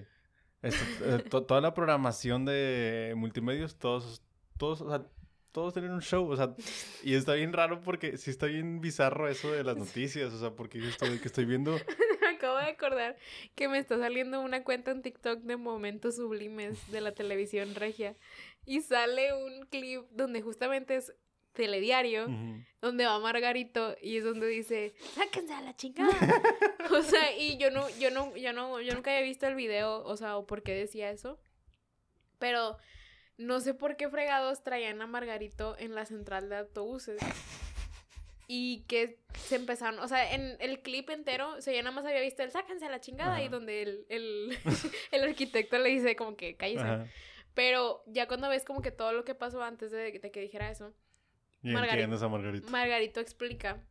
[0.62, 4.22] Este, eh, to- toda la programación de multimedios, todos,
[4.57, 5.07] todos, o sea,
[5.56, 6.54] todos tienen un show, o sea,
[7.02, 10.50] y está bien raro porque sí está bien bizarro eso de las noticias, o sea,
[10.50, 11.72] porque yo estoy, que estoy viendo,
[12.20, 13.16] Me acabo de acordar
[13.54, 18.16] que me está saliendo una cuenta en TikTok de momentos sublimes de la televisión regia.
[18.66, 21.14] Y sale un clip donde justamente es
[21.54, 22.26] telediario,
[22.82, 26.12] donde va Margarito y es donde dice, sáquense a la chingada.
[26.90, 30.04] o sea, y yo no, yo no, yo no, yo nunca había visto el video,
[30.04, 31.40] o sea, o por qué decía eso.
[32.38, 32.76] Pero
[33.38, 37.18] no sé por qué fregados traían a Margarito en la central de autobuses.
[38.49, 42.05] Y que se empezaron, o sea, en el clip entero, o sea, yo nada más
[42.07, 44.57] había visto el sáquense a la chingada y donde el, el,
[45.11, 46.85] el arquitecto le dice como que cállese.
[47.55, 50.70] Pero ya cuando ves como que todo lo que pasó antes de, de que dijera
[50.70, 50.94] eso,
[51.61, 52.70] Y entiendes a Margarita.
[52.70, 53.83] Margarito explica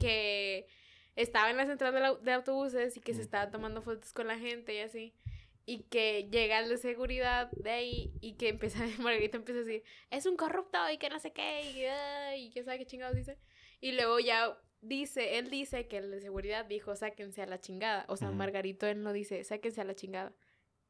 [0.00, 0.66] que
[1.14, 4.26] estaba en la central de, la- de autobuses y que se estaba tomando fotos con
[4.26, 5.14] la gente y así.
[5.70, 9.84] Y que llega el de seguridad de ahí y que empieza, Margarito empieza a decir,
[10.10, 13.14] es un corrupto y que no sé qué, y, ah, y que sabe qué chingados
[13.14, 13.38] dice.
[13.80, 18.04] Y luego ya dice, él dice que el de seguridad dijo, sáquense a la chingada.
[18.08, 18.38] O sea, Ujú.
[18.38, 20.34] Margarito él no dice, sáquense a la chingada.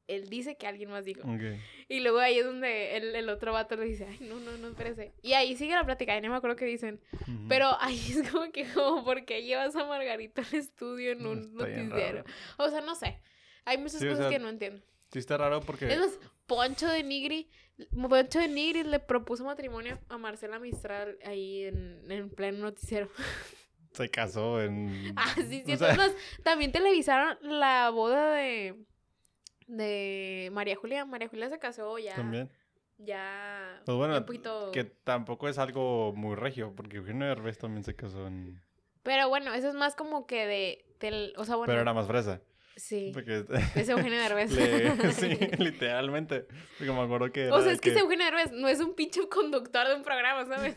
[0.07, 1.29] Él dice que alguien más dijo.
[1.29, 1.61] Ok.
[1.89, 4.69] Y luego ahí es donde el, el otro vato le dice, ay, no, no, no,
[4.69, 5.13] espérese.
[5.21, 7.03] Y ahí sigue la plática, y no me acuerdo qué dicen.
[7.13, 7.49] Ujú.
[7.51, 11.55] Pero ahí es como que, como, ¿por qué llevas a Margarito al estudio en un
[11.55, 12.25] noticiero?
[12.57, 13.21] O sea, no sé.
[13.65, 14.83] Hay muchas Sí, o cosas sea, que no entiendo.
[15.13, 15.93] Sí está raro porque...
[15.93, 17.49] Es más, Poncho de Nigri,
[18.09, 23.09] Poncho de Nigri le propuso matrimonio a Marcela Mistral ahí en, en pleno noticiero.
[23.93, 25.13] Se casó en...
[25.17, 25.77] ah, sí, o sí.
[25.77, 26.13] sea, Es más,
[26.45, 28.77] también televisaron la boda de,
[29.67, 31.05] de María Julia.
[31.05, 32.15] María Julia se casó ya.
[32.15, 32.51] También.
[32.99, 33.81] Ya.
[33.85, 34.71] Pues bueno, ya un poquito...
[34.73, 38.61] que tampoco es algo muy regio, porque Eugenio Derbez también se casó en...
[39.03, 40.85] Pero bueno, eso es más como que de.
[41.01, 41.71] del- o sea, bueno.
[41.73, 42.43] Pero era más fresa.
[42.77, 43.11] Sí.
[43.13, 43.45] Porque...
[43.77, 44.53] Es Eugenio Derbez.
[44.53, 46.47] le- sí, literalmente.
[46.79, 47.51] Porque me acuerdo que...
[47.51, 50.03] O sea, es que, que es Eugenio Derbez, no es un pinche conductor de un
[50.03, 50.77] programa, ¿sabes?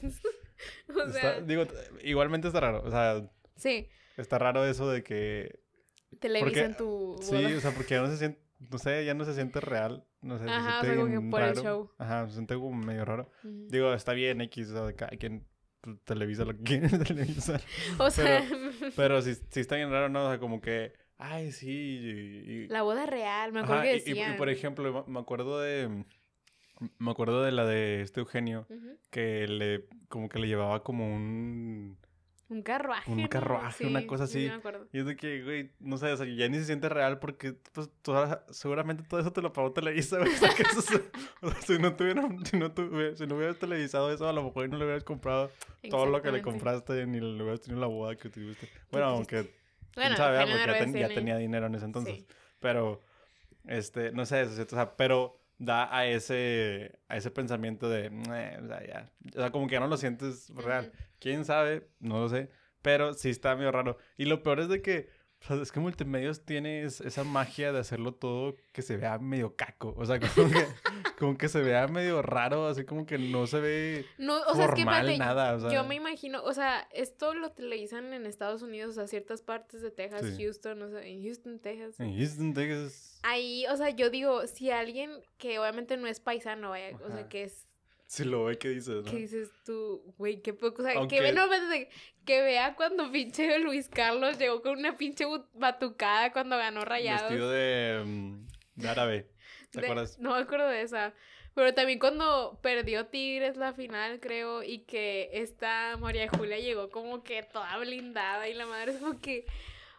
[0.96, 1.66] o está- sea, digo,
[2.04, 2.84] igualmente está raro.
[2.86, 5.60] O sea, sí, está raro eso de que...
[6.20, 8.40] televisan tu Sí, o sea, porque ya no se siente...
[8.72, 10.06] No sé, ya no se siente real.
[10.22, 11.62] No sé, se Ajá, o siente sea, como que por el raro.
[11.62, 11.92] show.
[11.98, 13.30] Ajá, se siente como medio raro.
[13.44, 15.46] Digo, está bien X, o sea, de cada quien
[15.82, 17.62] pues, televisa lo que quiere televisar.
[17.98, 18.42] O sea,
[18.96, 20.26] Pero sí, sí está bien raro, ¿no?
[20.26, 21.70] O sea, como que, ay, sí.
[21.72, 24.38] Y, y- la boda real, me acuerdo Ajá, que y- y- decían.
[24.38, 26.04] por ejemplo, me- acuerdo de.
[27.00, 28.98] Me acuerdo de la de este Eugenio, Ujú.
[29.10, 31.98] que le, como que le llevaba como un.
[32.50, 33.10] Un carruaje.
[33.10, 33.30] un ¿no?
[33.30, 34.62] carruaje, una Sí, cosa sí, así.
[34.64, 34.78] me.
[34.92, 37.54] Y es de que, güey, no sé, o sea, ya ni se siente real porque,
[37.72, 40.30] pues, toda- seguramente todo eso te lo pagó Televisa, güey.
[40.32, 40.52] O sea,
[41.66, 44.78] si no tuvieran, si no tuve- si no hubieras televisado eso, a lo mejor no
[44.78, 45.50] le hubieras comprado
[45.90, 48.70] todo lo que le compraste ni le hubieras tenido la boda que tuviste.
[48.92, 49.50] Bueno, aunque
[49.96, 52.16] Bueno, sabe, ya, ten- ya tenía dinero en ese entonces.
[52.16, 52.28] Sí.
[52.60, 53.02] Pero,
[53.66, 58.68] este, no sé, o sea, pero da a ese, a ese pensamiento de, "Meh", o
[58.68, 60.88] sea, ya, o sea, como que ya no lo sientes real.
[60.88, 61.04] Ujú.
[61.20, 61.88] ¿Quién sabe?
[62.00, 62.50] No lo sé,
[62.82, 63.98] pero sí está medio raro.
[64.18, 65.10] Y lo peor es de que,
[65.44, 69.18] o sea, es que Multimedios tiene es- esa magia de hacerlo todo que se vea
[69.20, 70.66] medio caco, o sea, como que,
[71.20, 74.66] como que se vea medio raro, así como que no se ve No, o sea,
[74.66, 75.70] es que formal espérate, nada, o sea.
[75.72, 79.82] yo me imagino, o sea, esto lo televisan en Estados Unidos, o sea, ciertas partes
[79.82, 80.44] de Texas, Sí.
[80.44, 82.00] Houston, o sea, en Houston, Texas.
[82.00, 86.70] En Houston, Texas, Ahí, o sea, yo digo, si alguien que obviamente no es paisano,
[86.72, 87.68] vaya, o sea, que es,
[88.08, 89.04] si lo ve, ¿qué dices?
[89.04, 89.12] no?
[89.12, 91.44] que dices tú, güey, qué poco, o sea, Aunque- que, no,
[92.26, 97.24] que vea cuando pinche Luis Carlos llegó con una pinche batucada cuando ganó Rayados.
[97.30, 99.30] Vestido de, mm, de árabe,
[99.72, 100.20] ¿te De- acuerdas?
[100.20, 101.14] No me acuerdo de esa.
[101.56, 107.24] Pero también cuando perdió Tigres la final, creo, y que esta María Julia llegó como
[107.24, 109.46] que toda blindada y la madre es como que,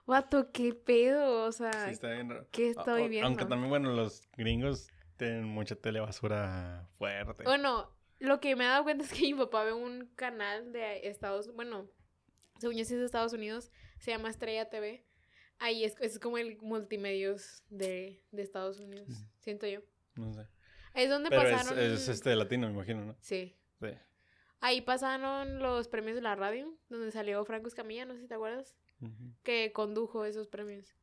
[0.05, 2.45] vato, qué pedo, o sea, Sí, está bien.
[2.51, 3.29] ¿qué estoy viendo?
[3.29, 7.45] Aunque también, bueno, los gringos tienen mucha telebasura fuerte.
[7.45, 11.09] Bueno, lo que me he dado cuenta es que mi papá ve un canal de
[11.09, 11.89] Estados bueno,
[12.59, 15.05] según yo sí es de Estados Unidos, se llama Estrella TV.
[15.59, 19.81] Ahí es, es como el multimedios de, de Estados Unidos, siento yo.
[20.17, 20.47] No sé.
[20.95, 21.79] Es donde Pero pasaron...
[21.79, 23.17] es este latino, me imagino, ¿no?
[23.21, 23.57] Sí.
[23.81, 23.89] Sí.
[24.61, 28.35] Ahí pasaron los premios de la radio, donde salió Franco Escamilla, no sé si te
[28.35, 28.75] acuerdas,
[29.43, 30.95] que condujo esos premios.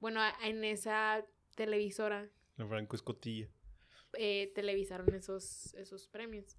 [0.00, 1.24] Bueno, en esa
[1.54, 3.48] televisora El Franco Escotilla.
[4.14, 6.56] eh, televisaron esos, esos premios.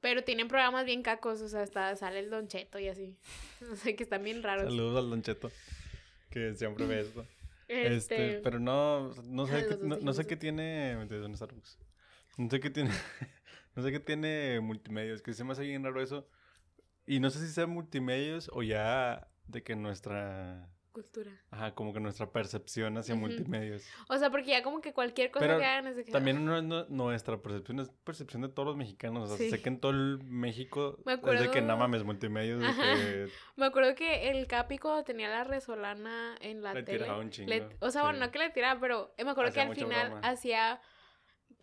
[0.00, 3.16] Pero tienen programas bien cacos, o sea, hasta sale el Don Cheto y así.
[3.72, 4.64] O sea, que están bien raros.
[4.64, 5.50] Saludos al Don Cheto,
[6.30, 7.26] que siempre ve esto.
[7.66, 11.78] Este, Este, pero no, no sé, qué, no, no sé qué tiene, me en Starbucks.
[12.36, 12.90] No sé qué tiene,
[13.74, 16.28] no sé qué tiene multimedia, es que se me hace bien raro eso.
[17.06, 21.32] Y no sé si sea multimedios o ya de que nuestra, Cultura.
[21.50, 23.22] ajá, como que nuestra percepción hacia Ujú.
[23.26, 23.84] multimedios.
[24.08, 26.12] O sea, porque ya como que cualquier cosa Pero que hagan es de que...
[26.12, 29.24] También no es no- nuestra percepción, es percepción de todos los mexicanos.
[29.30, 29.50] O sea, Sí.
[29.50, 33.28] sé que en todo el México Me es de que nada mames multimedios, de que
[33.56, 36.98] Me acuerdo que el Capi cuando tenía la resolana en la Le tele...
[37.00, 38.06] tiraba un chingo, le- o sea, sí.
[38.06, 40.28] bueno, no que le tiraba, pero me acuerdo Hacía que al final broma.
[40.28, 40.80] hacía...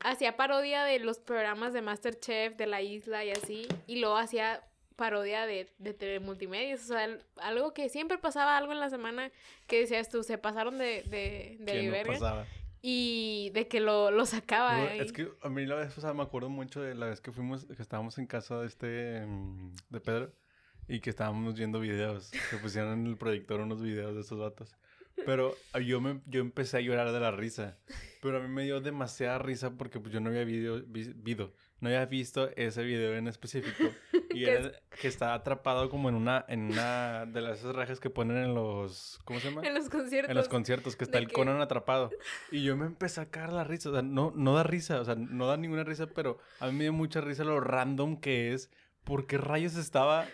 [0.03, 3.67] Hacía parodia de los programas de Masterchef, de la isla y así.
[3.85, 4.63] Y luego hacía
[4.95, 6.82] parodia de, de multimedios.
[6.82, 9.32] O sea, el- algo que siempre pasaba algo en la semana
[9.67, 12.45] que decías tú, se pasaron de, de, de no pasaba.
[12.84, 14.75] Y de que lo, lo sacaba.
[14.77, 14.99] No, ahí.
[14.99, 17.32] Es que a mí la vez, o sea, me acuerdo mucho de la vez que
[17.32, 20.34] fuimos, que estábamos en casa de este, mm, de Pedro,
[20.88, 24.75] y que estábamos viendo videos, que pusieron en el proyector unos videos de esos vatos.
[25.27, 27.77] Pero yo, me, yo empecé a llorar de la risa,
[28.21, 31.54] pero a mí me dio demasiada risa porque pues, yo no había video, vi- vido-
[31.80, 33.84] no había visto ese video en específico,
[34.35, 37.99] y ¿Qué era que estaba atrapado como en una, en una de las esas rejas
[37.99, 39.61] que ponen en los, ¿cómo se llama?
[39.67, 40.29] en los conciertos.
[40.29, 42.09] En los conciertos, que está el que- Conan atrapado.
[42.51, 43.89] Y yo me empecé a cagar la risa.
[43.89, 44.99] O sea, no, no da risa.
[45.01, 48.19] O sea, no da ninguna risa, pero a mí me dio mucha risa lo random
[48.19, 48.69] que es.
[49.03, 50.27] ¿Por qué rayos estaba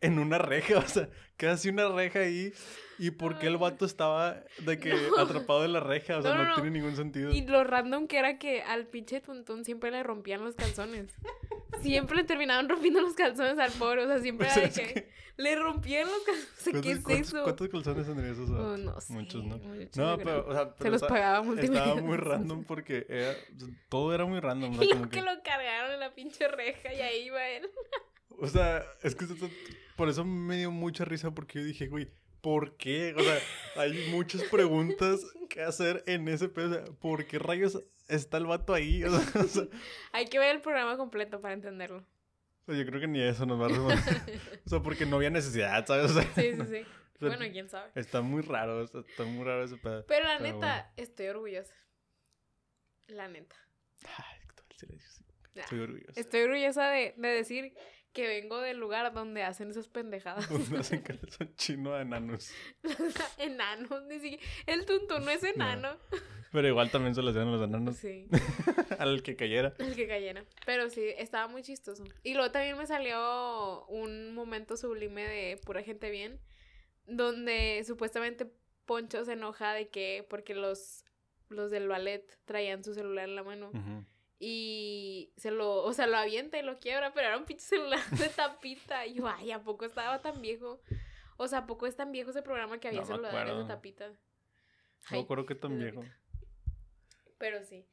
[0.00, 0.78] en una reja?
[0.78, 2.52] O sea, casi una reja ahí.
[2.98, 5.22] ¿Y por qué el vato estaba de que No.
[5.22, 6.18] atrapado en la reja?
[6.18, 7.30] O sea, No, no, no, tiene ningún sentido.
[7.32, 11.14] Y lo random que era que al pinche tuntún siempre le rompían los calzones.
[11.82, 14.04] Siempre le terminaban rompiendo los calzones al pobre.
[14.04, 16.82] O sea, siempre era de que, que- le rompían los calzones.
[16.82, 17.42] ¿Qué es ¿Cuántos, eso?
[17.44, 19.12] cuántos calzones tendrías esos Oh, no sé.
[19.12, 19.56] Muchos, ¿no?
[19.58, 21.80] muchos, No, pero, o sea, Se los pagaba multimedia.
[21.84, 23.34] Estaba muy random porque era-
[23.88, 24.70] todo era muy random.
[24.76, 24.82] ¿no?
[24.82, 27.70] Y Como luego que que- lo cargaron en la pinche reja y ahí iba él.
[28.38, 29.26] O sea, es que
[29.96, 32.08] por eso me dio mucha risa porque yo dije, güey,
[32.40, 33.14] ¿por qué?
[33.16, 33.38] O sea,
[33.76, 36.70] hay muchas preguntas que hacer en ese pedo.
[36.70, 39.02] O sea, ¿por qué rayos está el vato ahí?
[39.04, 39.64] O sea, o sea,
[40.12, 42.04] Hay que ver el programa completo para entenderlo.
[42.66, 43.98] yo creo que ni eso nos va a responder.
[44.66, 46.10] O sea, porque no había necesidad, ¿sabes?
[46.10, 46.86] O sea, Sí, sí, sí.
[47.24, 47.90] o Bueno, quién sabe.
[47.94, 50.04] Está muy raro, está, muy raro ese pedo.
[50.06, 50.92] Pero la Pero neta, bueno.
[50.96, 51.74] estoy orgullosa.
[53.08, 53.56] La neta.
[54.16, 55.24] Ay, todo el silencio.
[55.56, 56.12] Ah, Estoy orgulloso.
[56.20, 57.74] Estoy orgullosa de, de decir
[58.12, 60.48] que vengo del lugar donde hacen esas pendejadas.
[60.50, 62.52] Donde hacen calzón chino a enanos.
[63.38, 64.42] Enanos, ni siquiera.
[64.66, 65.96] El tuntún no es enano.
[66.52, 67.96] Pero igual también se lo hacían a los enanos.
[67.96, 68.26] Sí,
[68.98, 69.72] Al que cayera.
[69.78, 70.44] el que cayera.
[70.66, 72.02] Pero sí, estaba muy chistoso.
[72.24, 76.40] Y luego también me salió un momento sublime de pura gente bien,
[77.06, 78.50] donde supuestamente
[78.84, 81.04] Poncho se enoja de que, porque los,
[81.48, 83.68] los del ballet traían su celular en la mano.
[83.70, 84.04] Ujú.
[84.42, 88.00] Y se lo, o sea, lo avienta y lo quiebra, pero era un pinche celular
[88.10, 89.04] de tapita.
[89.06, 90.80] Y yo, ay, ¿a poco estaba tan viejo?
[91.36, 93.64] O sea, ¿a poco es tan viejo ese programa que había No me celulares de
[93.66, 94.08] tapita?
[94.08, 94.16] No
[95.10, 96.02] Ay, me acuerdo qué tan viejo.
[97.38, 97.86] Pero sí.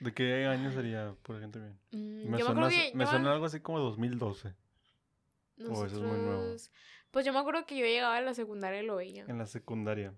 [0.00, 1.50] ¿De qué año sería, por bien?
[1.90, 2.92] Mm, Me, yo me suena, acuerdo que.
[2.96, 4.48] me yo suena algo así como 2012.
[4.48, 6.32] o eso es muy nuevo.
[6.42, 6.70] nosotros-
[7.10, 9.26] Pues yo me acuerdo que yo llegaba a la secundaria y lo veía.
[9.28, 10.14] En la secundaria.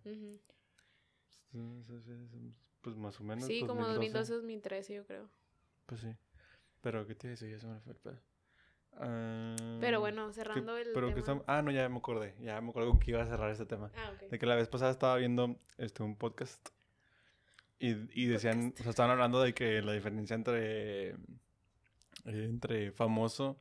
[2.83, 3.45] Pues más o menos.
[3.47, 3.95] Sí, como 2012.
[4.19, 5.29] 2012, 2013, yo creo.
[5.93, 6.17] Pues sí.
[6.81, 7.51] Pero, ¿qué te iba a decir?
[7.51, 8.19] Ya se me fue el pedo.
[8.95, 10.89] Ah, Pero bueno, ¿qué- cerrando el.
[10.95, 11.27] pero que tema.
[11.41, 12.35] estam- Ah, no, ya me acordé.
[12.41, 13.91] Ya me con que iba a cerrar este tema.
[13.95, 14.31] Ah, ok.
[14.31, 16.67] De que la vez pasada estaba viendo este, un podcast.
[17.79, 21.17] Y, y decían, o sea, estaban hablando de que la diferencia entre, eh,
[22.25, 23.61] entre famoso,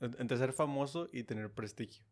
[0.00, 2.02] entre ser famoso y tener prestigio.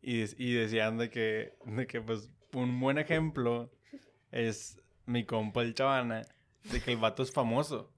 [0.00, 3.70] Y, y decían de que, de que, pues, un buen ejemplo
[4.30, 6.22] es mi compa el Chavana,
[6.72, 7.92] de que el vato es famoso,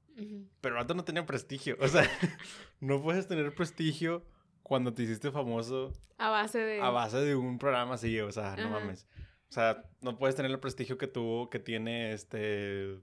[0.60, 1.76] Pero el vato no tenía prestigio.
[1.80, 2.02] O sea,
[2.80, 4.24] no puedes tener prestigio
[4.62, 6.80] cuando te hiciste famoso A base de.
[6.80, 8.70] a base de un programa así, o sea, no Ajá.
[8.80, 9.06] mames.
[9.48, 12.98] O sea, no puedes tener el prestigio que tuvo, que tiene este,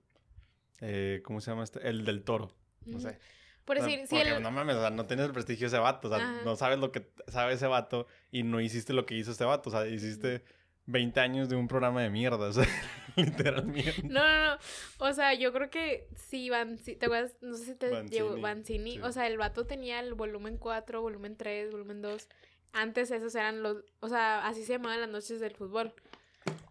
[0.81, 1.87] eh, ¿cómo se llama este?
[1.87, 2.51] El del toro,
[2.85, 3.19] no sé.
[3.65, 4.41] Por O sea, decir, si porque el.
[4.41, 6.41] no mames, o sea, no tienes el prestigio de ese vato, o sea, Ajá.
[6.43, 9.69] no sabes lo que sabe ese vato y no hiciste lo que hizo este vato,
[9.69, 10.43] o sea, hiciste
[10.91, 12.67] 20 años de un programa de mierda, o sea,
[13.15, 14.03] literalmente.
[14.03, 14.57] No, no, no.
[14.99, 16.77] O sea, yo creo que si Van...
[16.77, 17.37] ¿Te acuerdas?
[17.41, 18.91] No sé si te Banzini, llevó Banzini.
[18.93, 19.01] sí.
[19.01, 22.27] O sea, el vato tenía el volumen 4, volumen 3, volumen 2.
[22.73, 23.77] Antes esos eran los...
[23.99, 25.93] O sea, así se llamaban las noches del fútbol.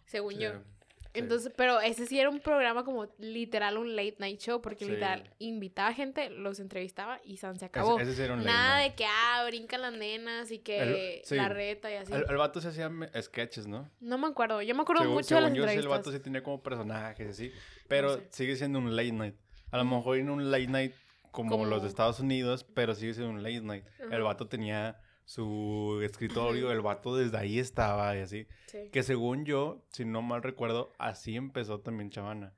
[0.07, 0.41] Según Sí.
[0.41, 0.53] yo.
[1.19, 4.91] Entonces, pero ese sí era un programa como literal un late night show, porque Sí.
[4.91, 7.99] literal invitaba gente, los entrevistaba y San se Ese- acabó.
[8.01, 11.25] ese sí era un late Nada de que, ah, brincan las nenas y que El-
[11.25, 11.37] sí.
[11.37, 12.13] la reta y así.
[12.13, 13.91] El, el vato se hacía sketches, ¿no?
[14.01, 15.85] No me acuerdo, yo me acuerdo Según- mucho de las según yo, entrevistas.
[15.85, 17.53] el vato sí tenía como personajes así.
[17.89, 18.27] Pero sé.
[18.31, 19.35] sigue siendo un late night.
[19.71, 20.93] A lo mejor en un late night
[21.31, 23.85] como, los de Estados Unidos, pero sigue siendo un late night.
[24.11, 28.47] El vato tenía su escritorio, el vato desde ahí estaba y así.
[28.67, 28.89] Sí.
[28.91, 32.55] Que según yo, si no mal recuerdo, así empezó también Chavana.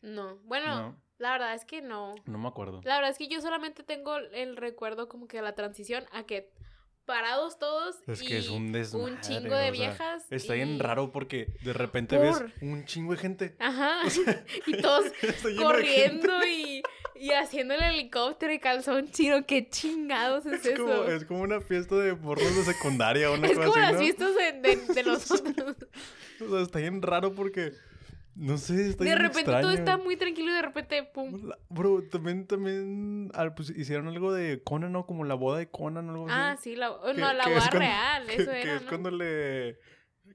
[0.00, 0.96] No, bueno, No.
[1.18, 2.14] la verdad es que no.
[2.24, 2.80] No me acuerdo.
[2.84, 6.22] La verdad es que yo solamente tengo el recuerdo como que de la transición a
[6.24, 6.50] que
[7.04, 9.12] parados todos Es y que es un desmadre.
[9.12, 10.26] un chingo de o sea, viejas.
[10.30, 13.56] Está y- bien raro porque de repente Por- ves un chingo de gente.
[13.60, 14.00] Ajá.
[14.66, 15.04] y todos
[15.62, 16.82] corriendo y,
[17.20, 19.44] y haciendo el helicóptero y calzón chino.
[19.46, 20.82] ¿Qué chingados es, Es eso?
[20.84, 23.80] como, es como una fiesta de porros de secundaria o una Es cosa como así,
[23.80, 23.98] las ¿no?
[24.00, 25.76] fiestas de, de, de nosotros.
[26.38, 27.72] O sea, está bien raro porque,
[28.34, 31.48] no sé, está de bien repente todo está muy tranquilo y de repente, pum.
[31.48, 35.06] La- Bro, también, también, ah, pues hicieron algo de Conan, ¿no?
[35.06, 36.72] Como la boda de Conan o algo Ah, así.
[36.72, 38.82] sí, la, Que- no, la que es boda cuando- real, que, eso que era, es
[38.82, 38.88] ¿no?
[38.88, 39.78] cuando le...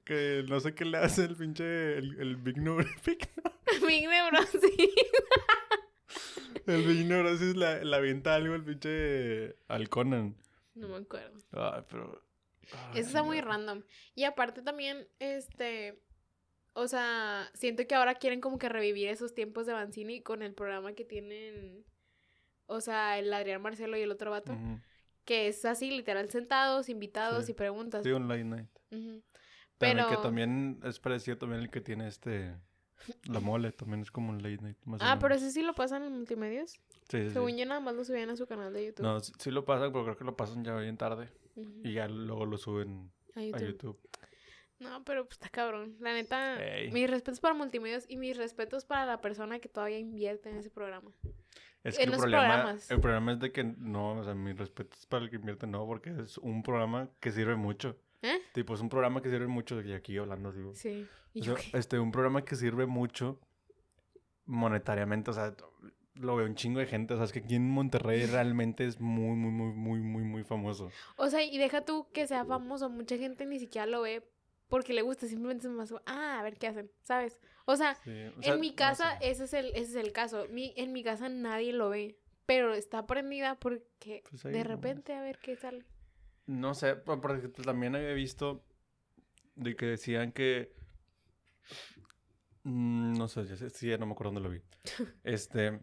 [0.03, 1.97] Que no sé qué le hace el pinche...
[1.99, 2.83] El, el Big Nor...
[3.05, 4.91] Big Nebron, sí.
[6.67, 9.55] El Big Neurosis la, la avienta algo el pinche...
[9.67, 10.35] Al Conan.
[10.75, 11.39] No me acuerdo.
[11.51, 12.21] Ay, pero...
[12.73, 13.83] ay, Eso está muy random.
[14.15, 16.01] Y aparte también, este,
[16.73, 20.53] o sea, siento que ahora quieren como que revivir esos tiempos de Banzini con el
[20.53, 21.83] programa que tienen,
[22.67, 24.57] o sea, el Adrián Marcelo y el otro vato,
[25.25, 27.51] que es así, literal, sentados, invitados Sí.
[27.51, 28.03] y preguntas.
[28.03, 28.69] Sí, un late night.
[28.91, 29.21] Ujú.
[29.77, 32.55] También Pero, que también es parecido también el que tiene este...
[33.25, 34.77] La mole también es como un late night.
[34.85, 36.71] Más ah, pero ese sí lo pasan en multimedios.
[36.71, 37.29] Sí, sí, sí.
[37.31, 39.03] Según yo nada más lo subían a su canal de YouTube.
[39.03, 41.29] No, sí, sí lo pasan, pero creo que lo pasan ya bien tarde.
[41.83, 43.99] Y ya luego lo suben A a YouTube.
[44.79, 45.95] No, pero pues está cabrón.
[45.99, 46.91] La neta, Ey.
[46.91, 50.71] mis respetos para multimedios y mis respetos para la persona que todavía invierte en ese
[50.71, 51.11] programa.
[51.83, 52.91] Es En que el los problema, programas.
[52.91, 55.67] el problema es de que no, o sea, mi respeto es para el que invierte,
[55.67, 57.95] no, porque es un programa que sirve mucho.
[58.21, 58.39] ¿Eh?
[58.53, 60.73] Tipo, es un programa que sirve mucho, y aquí hablando, digo.
[60.75, 61.07] Sí.
[61.33, 61.77] ¿Y O yo sea, qué?
[61.77, 63.39] este, un programa que sirve mucho
[64.45, 65.55] monetariamente, o sea,
[66.15, 68.99] lo veo un chingo de gente, o sea, es que aquí en Monterrey realmente es
[68.99, 70.89] muy, muy, muy, muy, muy, muy famoso.
[71.15, 74.23] O sea, y deja tú que sea famoso, mucha gente ni siquiera lo ve
[74.67, 77.41] porque le gusta, simplemente es más, ah, a ver qué hacen, ¿sabes?
[77.65, 79.29] O sea, Sí, o sea, en mi no casa sé.
[79.31, 80.45] ese es el ese es el caso.
[80.49, 85.21] Mi, en mi casa nadie lo ve, pero está prendida porque Pues de repente a
[85.21, 85.83] ver qué sale.
[86.47, 88.63] No sé, por- porque también había visto
[89.55, 90.73] de que decían que.
[92.63, 94.61] Mm, No sé, ya sé- sí, ya no me acuerdo dónde lo vi.
[95.23, 95.79] Este.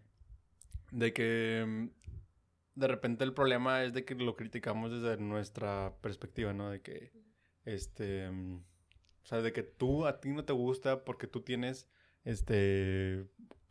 [0.91, 1.65] De que.
[1.67, 1.89] mm,
[2.75, 6.71] De repente el problema es de que lo criticamos desde nuestra perspectiva, ¿no?
[6.71, 7.13] De que.
[7.65, 8.31] Este.
[8.31, 8.57] mm,
[9.23, 11.89] O sea, de que tú, a ti no te gusta porque tú tienes.
[12.25, 13.27] Este.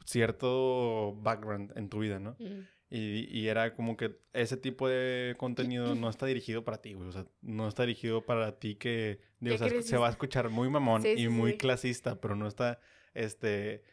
[0.05, 2.37] Cierto background en tu vida, ¿no?
[2.39, 2.61] Mm.
[2.89, 7.09] Y, y era como que ese tipo de contenido no está dirigido para ti, güey.
[7.09, 9.19] O sea, no está dirigido para ti que...
[9.39, 9.91] Digo, o sea, creciste.
[9.91, 11.57] se va a escuchar muy mamón Sí, y sí, muy sí.
[11.57, 12.79] clasista, pero no está,
[13.13, 13.83] este...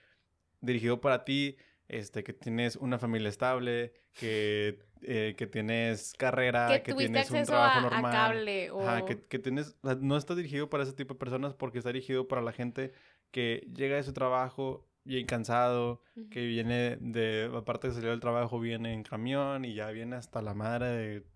[0.61, 1.57] Dirigido para ti,
[1.89, 7.75] este, que tienes una familia estable, que, eh, que tienes carrera, que tienes un trabajo
[7.75, 8.13] a, a normal.
[8.13, 8.81] cable o...
[8.81, 9.77] Ajá, que, que tienes...
[9.83, 12.53] o sea, no está dirigido para ese tipo de personas porque está dirigido para la
[12.53, 12.93] gente
[13.33, 18.59] que llega de su trabajo bien cansado, que viene de, aparte de salir del trabajo,
[18.59, 21.27] viene en camión y ya viene hasta la madre de,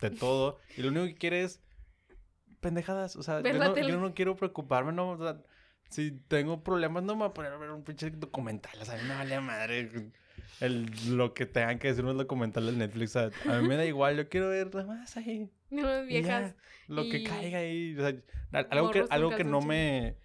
[0.00, 0.58] de todo.
[0.76, 1.60] y lo único que quiere es
[2.60, 3.16] pendejadas.
[3.16, 5.10] O sea, yo no, yo no quiero preocuparme, no.
[5.10, 5.40] O sea,
[5.90, 8.72] si tengo problemas, no me voy a poner a ver un pinche documental.
[8.80, 10.10] O sea, a mí me vale madre
[10.60, 13.16] el, lo que tengan que decir unos documentales de Netflix.
[13.16, 15.50] O sea, a mí me da igual, yo quiero ver nada más ahí.
[15.70, 16.54] No, ya, viejas.
[16.88, 17.94] lo que caiga ahí.
[17.96, 18.08] O sea,
[18.52, 20.16] al- algo que, morros algo que no me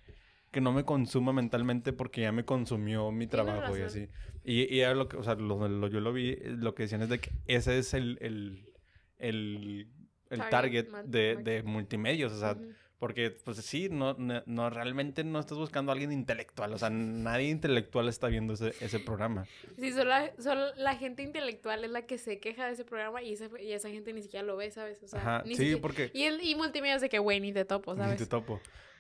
[0.54, 4.08] que no me consuma mentalmente porque ya me consumió mi trabajo y así.
[4.46, 7.02] Y, y era lo que, o sea, lo, lo- yo lo vi, lo que decían
[7.02, 8.70] es de que ese es el, el,
[9.18, 9.88] el,
[10.30, 12.72] el Target, target, de, de multimedios, o sea, Ujú.
[13.00, 16.89] porque pues sí, no, no, no, realmente no estás buscando a alguien intelectual, o sea,
[16.89, 19.46] nadie intelectual está viendo ese, ese programa.
[19.80, 23.34] Sí, solo solo la gente intelectual es la que se queja de ese programa y,
[23.34, 25.01] ese, y esa gente ni siquiera lo ve, ¿sabes?
[25.04, 26.12] O sea, Ajá, ni sí, siquiera- porque...
[26.14, 28.18] Y, el, y multimedia es de que, güey, ni te topo, Ni ¿sabes?
[28.18, 28.54] te topo.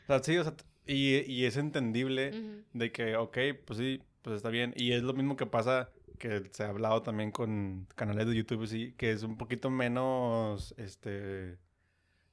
[0.03, 0.53] O sea, sí, o sea,
[0.85, 2.63] y, y es entendible Ujú.
[2.73, 4.73] de que, ok, pues sí, pues está bien.
[4.75, 8.67] Y es lo mismo que pasa, que se ha hablado también con canales de YouTube,
[8.67, 11.57] sí, que es un poquito menos, este,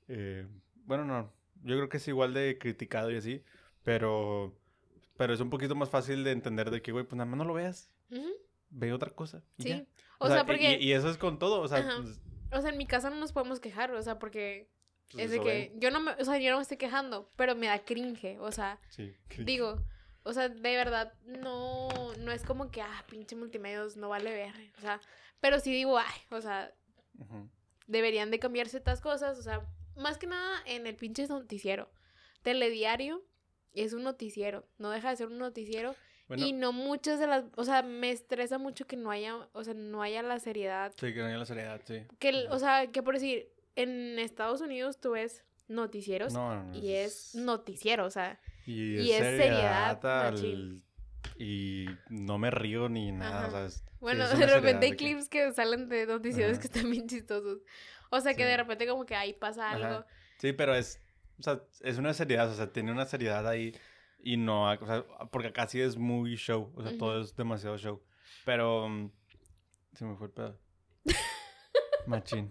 [0.09, 0.47] eh,
[0.85, 1.33] bueno, no,
[1.63, 3.43] yo creo que es igual de criticado y así,
[3.83, 4.57] pero,
[5.17, 7.45] pero es un poquito más fácil de entender de que, güey, pues nada más no
[7.45, 8.29] lo veas, Ujú.
[8.71, 9.43] ve otra cosa.
[9.59, 9.69] Sí.
[9.71, 9.85] ya.
[10.19, 12.21] O, sea, y- porque, Y, y eso es con todo, o sea, pues,
[12.53, 14.69] o sea, en mi casa no nos podemos quejar, o sea, porque
[15.19, 15.81] es de que ven.
[15.81, 18.53] yo no me, o sea, yo no me estoy quejando, pero me da cringe, o
[18.53, 19.47] sea, Sí, cringe.
[19.47, 19.83] digo,
[20.23, 21.89] O sea, de verdad, no,
[22.19, 24.53] no es como que, ah, pinche multimedios, no vale ver.
[24.77, 25.01] O sea,
[25.41, 26.71] pero sí digo, ay, o sea,
[27.87, 29.39] deberían de cambiar ciertas cosas.
[29.39, 31.91] O sea, más que nada en el pinche noticiero.
[32.43, 33.23] Telediario
[33.73, 35.95] es un noticiero, no deja de ser un noticiero.
[36.29, 39.65] Bueno, Y no muchas de las, o sea, me estresa mucho que no haya, o
[39.65, 40.93] sea, no haya la seriedad.
[40.97, 42.03] sí, que no haya la seriedad, sí.
[42.21, 46.93] Que, o sea, que por decir, en Estados Unidos tú ves noticieros No, no, y
[46.95, 50.01] es noticiero, o sea, Y, y es seriedad.
[51.39, 54.97] Y no me río ni nada, o sea, es- sí, bueno, de repente hay que-
[54.99, 56.61] clips que salen de noticieros Ajá.
[56.61, 57.59] que están bien chistosos.
[58.11, 58.49] O sea, que Sí.
[58.49, 59.87] de repente como que ahí pasa algo.
[59.87, 60.07] Ajá.
[60.39, 61.01] Sí, pero es,
[61.39, 63.75] o sea, es una seriedad, o sea, tiene una seriedad ahí
[64.23, 67.79] y no, o sea, porque acá sí es muy show, o sea, todo es demasiado
[67.79, 68.03] show.
[68.45, 69.11] Pero mm,
[69.95, 70.59] se me fue el pedo.
[72.07, 72.51] Machín.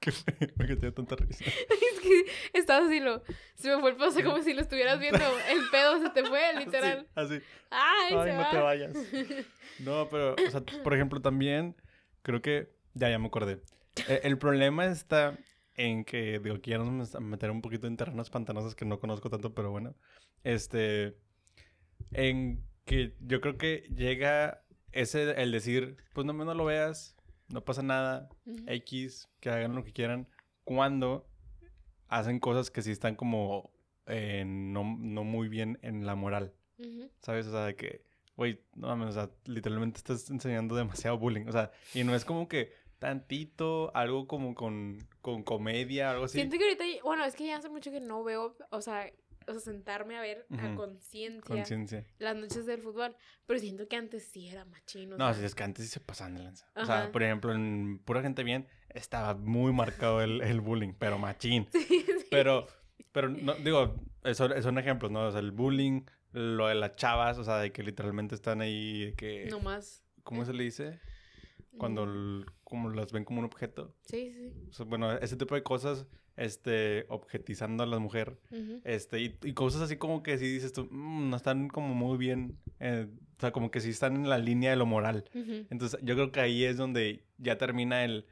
[0.00, 1.44] ¿Qué tanta risa?
[1.46, 3.22] es que estaba así, lo,
[3.54, 5.18] se me fue el pedo, o sea, como si lo estuvieras viendo,
[5.50, 7.08] el pedo se te fue, literal.
[7.14, 7.44] Así, así.
[7.70, 8.62] Ay, Ay, se no te va.
[8.62, 8.96] vayas.
[9.80, 11.74] No, pero, o sea, por ejemplo, también
[12.22, 13.60] creo que, ya, ya me acordé.
[14.08, 15.36] E- El, problema está
[15.74, 18.84] en que, digo, que ya nos vamos a meter un poquito en terrenos pantanosos que
[18.84, 19.96] no conozco tanto, pero bueno,
[20.44, 21.16] este,
[22.12, 27.13] en que yo creo que llega ese, el decir, pues no, no lo veas,
[27.48, 28.28] no pasa nada.
[28.66, 30.28] X, que hagan lo que quieran,
[30.64, 31.26] cuando
[32.08, 33.70] hacen cosas que sí están como
[34.06, 36.54] eh, no, no muy bien en la moral.
[37.20, 37.46] ¿Sabes?
[37.46, 38.04] O sea, de que,
[38.36, 41.46] güey, no mames, o sea, literalmente estás enseñando demasiado bullying.
[41.46, 46.38] O sea, y no es como que tantito, algo como con, con comedia, algo así.
[46.38, 49.10] Siento que ahorita, bueno, es que ya hace mucho que no veo, o sea,
[49.46, 52.06] o sea sentarme a ver a conciencia Conciencia.
[52.18, 53.16] las noches del fútbol,
[53.46, 55.16] pero siento que antes sí era machino.
[55.16, 56.66] No, si es que antes sí se pasaban de lanza.
[56.74, 61.18] O sea, por ejemplo, en Pura Gente Bien estaba muy marcado el, el bullying, pero
[61.18, 61.66] machín.
[61.72, 62.26] Sí, sí.
[62.30, 62.66] Pero,
[63.12, 65.26] pero, no, digo, eso, son ejemplos, ¿no?
[65.26, 69.06] O sea, el bullying, lo de las chavas, o sea, de que literalmente están ahí,
[69.06, 69.46] de que...
[69.50, 70.02] No más.
[70.22, 70.98] ¿Cómo se le dice?
[71.78, 73.94] Cuando Mm, como las ven como un objeto.
[74.06, 74.52] Sí, sí.
[74.68, 76.06] O sea, bueno, ese tipo de cosas,
[76.36, 78.38] este, objetizando a la mujer,
[78.84, 82.18] este, y, y cosas así como que si dices tú, "Mm, no están como muy
[82.18, 83.06] bien, eh,
[83.36, 85.24] o sea, como que sí están en la línea de lo moral.
[85.70, 88.26] Entonces, yo creo que ahí es donde ya termina el,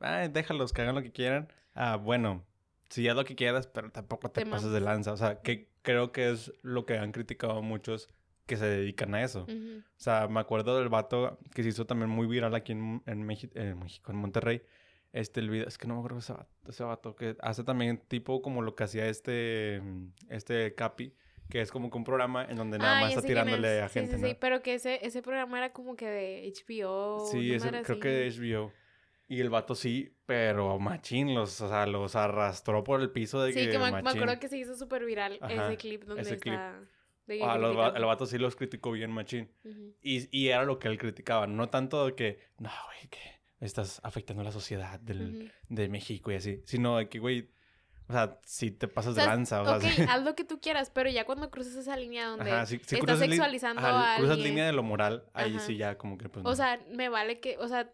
[0.00, 1.48] ah, déjalos que hagan lo que quieran.
[1.74, 2.44] Ah, bueno,
[2.88, 5.12] sí, haz lo que quieras, pero tampoco te, Te pases de lanza.
[5.12, 8.10] O sea, que creo que es lo que han criticado muchos
[8.46, 9.42] que se dedican a eso.
[9.44, 9.78] Ujú.
[9.80, 13.26] O sea, me acuerdo del vato que se hizo también muy viral aquí en, en,
[13.26, 14.62] Meji- en México, en Monterrey.
[15.12, 17.98] Este, el video, es que no me acuerdo ese vato, ese vato que hace también
[18.08, 19.80] tipo como lo que hacía este,
[20.28, 21.14] este Capi,
[21.48, 23.82] que es como que un programa en donde nada Ah, más está tirándole es.
[23.84, 24.28] a Sí, gente, sí, ¿no?
[24.28, 27.26] sí, pero que ese, ese programa era como que de HBO.
[27.30, 28.00] Sí, ese- creo así.
[28.00, 28.72] que de HBO.
[29.28, 33.52] Y el vato sí, pero machín, los, o sea, los arrastró por el piso de
[33.52, 36.22] Sí, que que me, me acuerdo que se hizo súper viral Ajá, ese clip donde
[36.22, 36.54] ese clip.
[36.54, 36.80] está.
[37.26, 39.50] de que Ah, los el vato sí los criticó bien machín.
[39.64, 39.94] Ujú.
[40.00, 43.18] Y, y era lo que él criticaba, no tanto de que, no, güey, que
[43.60, 45.50] estás afectando a la sociedad del, Ujú.
[45.68, 47.50] de México y así, sino de que, güey,
[48.08, 50.02] o sea, si te pasas O sea, de lanza, o sea, ok, sí.
[50.08, 52.96] haz lo que tú quieras, pero ya cuando cruzas esa línea donde Ajá, si, si
[52.96, 54.50] estás sexualizando ajá, a cruzas alguien.
[54.50, 55.60] línea de lo moral, ahí Ajá.
[55.66, 56.54] sí ya como que pues O no.
[56.54, 57.92] sea, me vale que, o sea,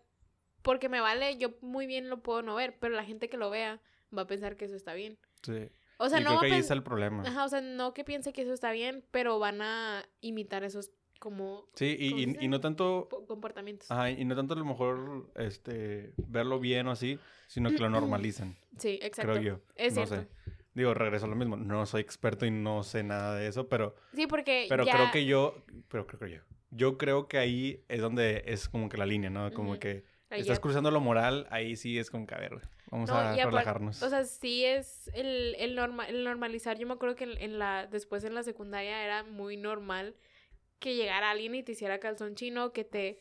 [0.63, 3.49] porque me vale, yo muy bien lo puedo no ver, pero la gente que lo
[3.51, 3.81] vea
[4.17, 5.19] va a pensar que eso está bien.
[5.43, 5.71] Sí.
[5.99, 7.23] O sea, y no creo que ahí está el problema.
[7.27, 10.91] Ajá, o sea, no que piense que eso está bien, pero van a imitar esos
[11.23, 13.89] como Sí, y, ¿cómo se y, no tanto, po- comportamientos.
[13.91, 17.89] ajá, y no tanto a lo mejor, este, verlo bien o así, sino que lo
[17.91, 19.33] normalizan, Sí, exacto.
[19.33, 19.61] creo yo.
[19.77, 20.29] Es no cierto.
[20.29, 20.53] sé.
[20.75, 23.95] Digo, regreso a lo mismo, no soy experto y no sé nada de eso, pero
[24.15, 24.93] Sí, porque Pero ya...
[24.95, 28.89] creo que yo, pero creo que yo, yo creo que ahí es donde es como
[28.89, 29.53] que la línea, ¿no?
[29.53, 29.81] Como Ujú.
[29.81, 32.59] que Ahí estás cruzando lo moral, ahí sí es como que, a ver,
[32.91, 34.03] vamos No, a relajarnos.
[34.03, 36.79] O sea, sí es el, el, norma- el normalizar.
[36.79, 40.15] Yo me acuerdo que en, en la, después en la secundaria era muy normal
[40.83, 43.19] que llegara alguien y te hiciera calzón chino, que te,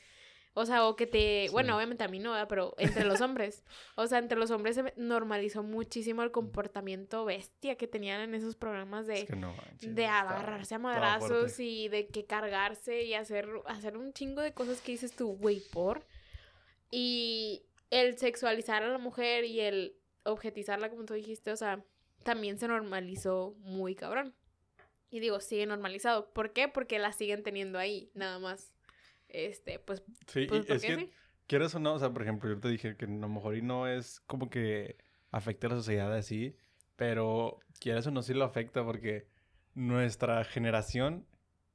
[0.53, 1.51] o sea, o que te, Sí.
[1.53, 2.49] bueno, obviamente a mí no, ¿verdad?
[2.49, 3.64] pero entre los hombres,
[3.95, 8.57] o sea, entre los hombres se normalizó muchísimo el comportamiento bestia que tenían en esos
[8.57, 13.14] programas de, es que no manches, de agarrarse a madrazos y de que cargarse y
[13.14, 16.05] hacer, hacer un chingo de cosas que dices tú, güey, por.
[16.89, 21.84] Y el sexualizar a la mujer y el objetizarla, como tú dijiste, o sea,
[22.24, 24.36] también se normalizó muy cabrón.
[25.12, 26.32] Y digo, sigue normalizado.
[26.34, 26.68] ¿Por qué?
[26.68, 28.74] Porque la siguen teniendo ahí, nada más.
[29.28, 31.09] Este, pues, Sí, pues y es que, sí.
[31.47, 33.62] quieras o no, o sea, por ejemplo, yo te dije que a lo mejor y
[33.62, 34.97] no es como que
[35.32, 36.55] afecte a la sociedad así,
[36.95, 39.28] pero quieras o no sí lo afecta porque
[39.74, 41.26] nuestra generación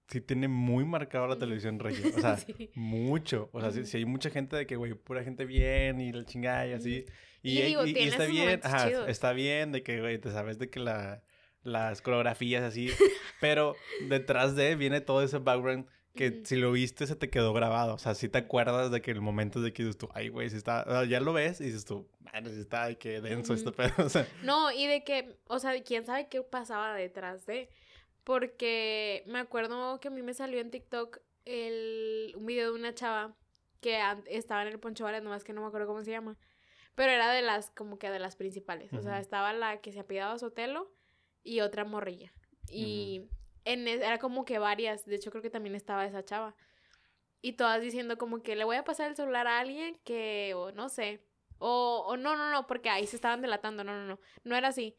[0.09, 2.11] sí tiene muy marcado la televisión regio.
[2.17, 2.71] O sea, Sí.
[2.75, 3.51] mucho.
[3.53, 3.97] O sea, si, Ujú.
[3.97, 7.05] hay mucha gente de que, güey, pura gente bien y la chingada y así.
[7.43, 10.69] Y digo, tiene está sus bien, ajá, está bien de que, güey, te sabes de
[10.71, 11.23] que la,
[11.67, 12.91] las coreografías así,
[13.41, 13.75] pero
[14.09, 17.99] detrás de viene todo ese background que si lo viste se te quedó grabado, o
[17.99, 20.57] sea, si te acuerdas de que el momento de que dices tú, ay, güey, si
[20.57, 23.53] está, o sea, ya lo ves y dices tú, bueno, si está, ay, qué denso
[23.53, 23.77] este Ujú.
[23.77, 27.69] pedo, o sea, No, y de que, o sea, quién sabe qué pasaba detrás de.
[28.25, 32.95] Porque me acuerdo que a mí me salió en TikTok el, un video de una
[32.95, 33.37] chava
[33.81, 36.37] que estaba en el Poncho Bares, nomás que no me acuerdo cómo se llama.
[36.97, 38.93] Pero era de las, como que de las principales.
[38.95, 40.91] O sea, estaba la que se apellidaba Sotelo
[41.47, 42.33] y otra morrilla.
[42.69, 43.23] Y
[43.65, 45.07] en es- era como que varias.
[45.07, 46.55] De hecho, creo que también estaba esa chava.
[47.41, 50.73] Y todas diciendo como que le voy a pasar el celular a alguien que, o
[50.73, 51.23] no sé.
[51.59, 53.85] O, o no, no, no, porque ahí se estaban delatando.
[53.85, 54.21] No, no, no.
[54.45, 54.97] No era así.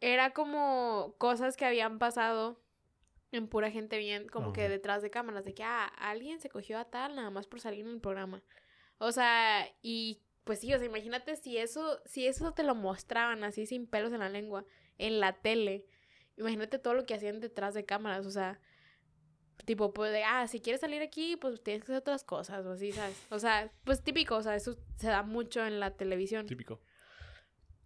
[0.00, 2.60] Era como cosas que habían pasado
[3.32, 6.78] en pura gente bien, como que detrás de cámaras, de que ah, alguien se cogió
[6.78, 8.42] a tal nada más por salir en el programa.
[8.98, 13.42] O sea, y pues sí, o sea, imagínate si eso, si eso te lo mostraban
[13.42, 14.64] así sin pelos en la lengua,
[14.98, 15.86] en la tele.
[16.36, 18.60] Imagínate todo lo que hacían detrás de cámaras, o sea,
[19.64, 22.72] tipo, pues de, ah, si quieres salir aquí, pues tienes que hacer otras cosas, o
[22.72, 23.16] así, ¿sabes?
[23.30, 26.46] O sea, pues típico, o sea, eso se da mucho en la televisión.
[26.46, 26.80] típico.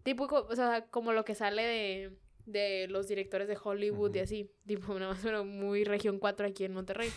[0.03, 4.25] Típico, o sea, como lo que sale de, de los directores de Hollywood y Ujú.
[4.25, 4.51] así.
[4.67, 7.11] Tipo, nada más, pero muy región 4 aquí en Monterrey.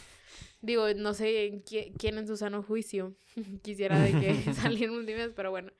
[0.61, 3.15] Digo, no sé en qui- quién en su sano juicio
[3.63, 5.71] quisiera de que saliera un dime, pero bueno.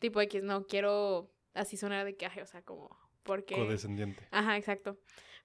[0.00, 2.88] Tipo X, no quiero así sonar de que, ay, o sea, como,
[3.28, 3.54] porque...
[3.54, 4.26] Codescendiente.
[4.32, 4.98] Ajá, exacto.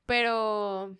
[0.07, 0.97] Pero,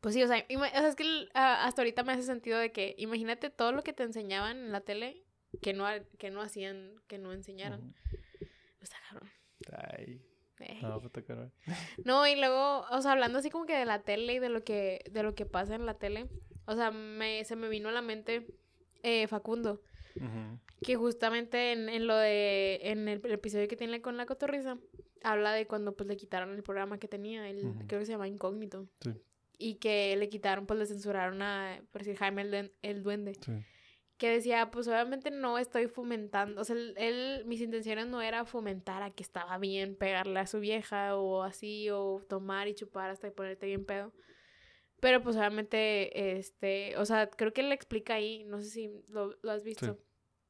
[0.00, 2.94] pues sí, o sea, o sea, es que hasta ahorita me hace sentido de que
[2.98, 5.22] imagínate todo lo que te enseñaban en la tele
[5.62, 5.86] que no,
[6.18, 7.80] que no hacían, que no enseñaron.
[7.80, 8.48] Ujú.
[8.80, 9.30] Está cabrón.
[9.72, 10.20] Ay,
[10.60, 10.78] Eh.
[10.82, 11.50] no, cara.
[12.04, 14.62] No, y luego, o sea, hablando así como que de la tele y de lo
[14.64, 16.28] que, de lo que pasa en la tele,
[16.66, 18.46] o sea, me, se me vino a la mente
[19.02, 19.80] eh, Facundo,
[20.82, 24.78] que justamente en, en lo de, en el, el episodio que tiene con la cotorriza,
[25.24, 27.86] habla de cuando pues le quitaron el programa que tenía, el, Ujú.
[27.88, 29.10] creo que se llama Incógnito, Sí.
[29.58, 33.52] y que le quitaron, pues le censuraron a, por decir, Jaime el, el Duende, Sí.
[34.16, 38.44] que decía, pues obviamente no estoy fomentando, o sea, él, él- mis intenciones no era
[38.44, 43.10] fomentar a que estaba bien pegarle a su vieja o así, o tomar y chupar
[43.10, 44.12] hasta ponerte bien pedo.
[45.00, 48.90] Pero pues obviamente, este, o sea, creo que él le explica ahí, no sé si
[49.08, 49.98] lo, lo has visto,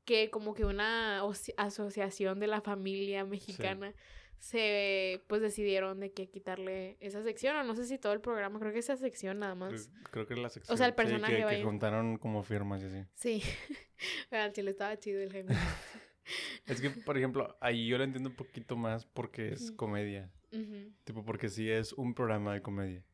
[0.04, 1.22] que como que una
[1.56, 3.94] asociación de la familia mexicana
[4.38, 8.58] se, pues decidieron de que quitarle esa sección, o no sé si todo el programa,
[8.60, 9.90] creo que esa sección nada más.
[10.10, 10.76] creo que la sección.
[10.76, 11.64] sea, el sí, personaje, que, que vaya.
[11.64, 13.04] juntaron como firmas y así.
[13.14, 13.42] Sí,
[14.30, 15.54] al chile estaba chido el Jaime.
[16.66, 20.30] Es que, por ejemplo, ahí yo lo entiendo un poquito más porque es comedia.
[21.04, 23.04] Tipo, porque sí es un programa de comedia.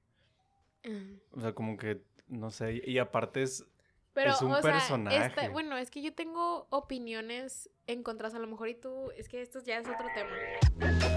[1.33, 3.65] O sea, como que, no sé, y aparte es...
[4.13, 5.27] Pero, Es un o sea, personaje.
[5.27, 9.29] esta- bueno, es que yo tengo opiniones en contra, a lo mejor y tú, es
[9.29, 11.10] que esto ya es otro tema.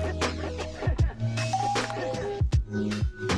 [2.73, 3.32] Mm-hmm.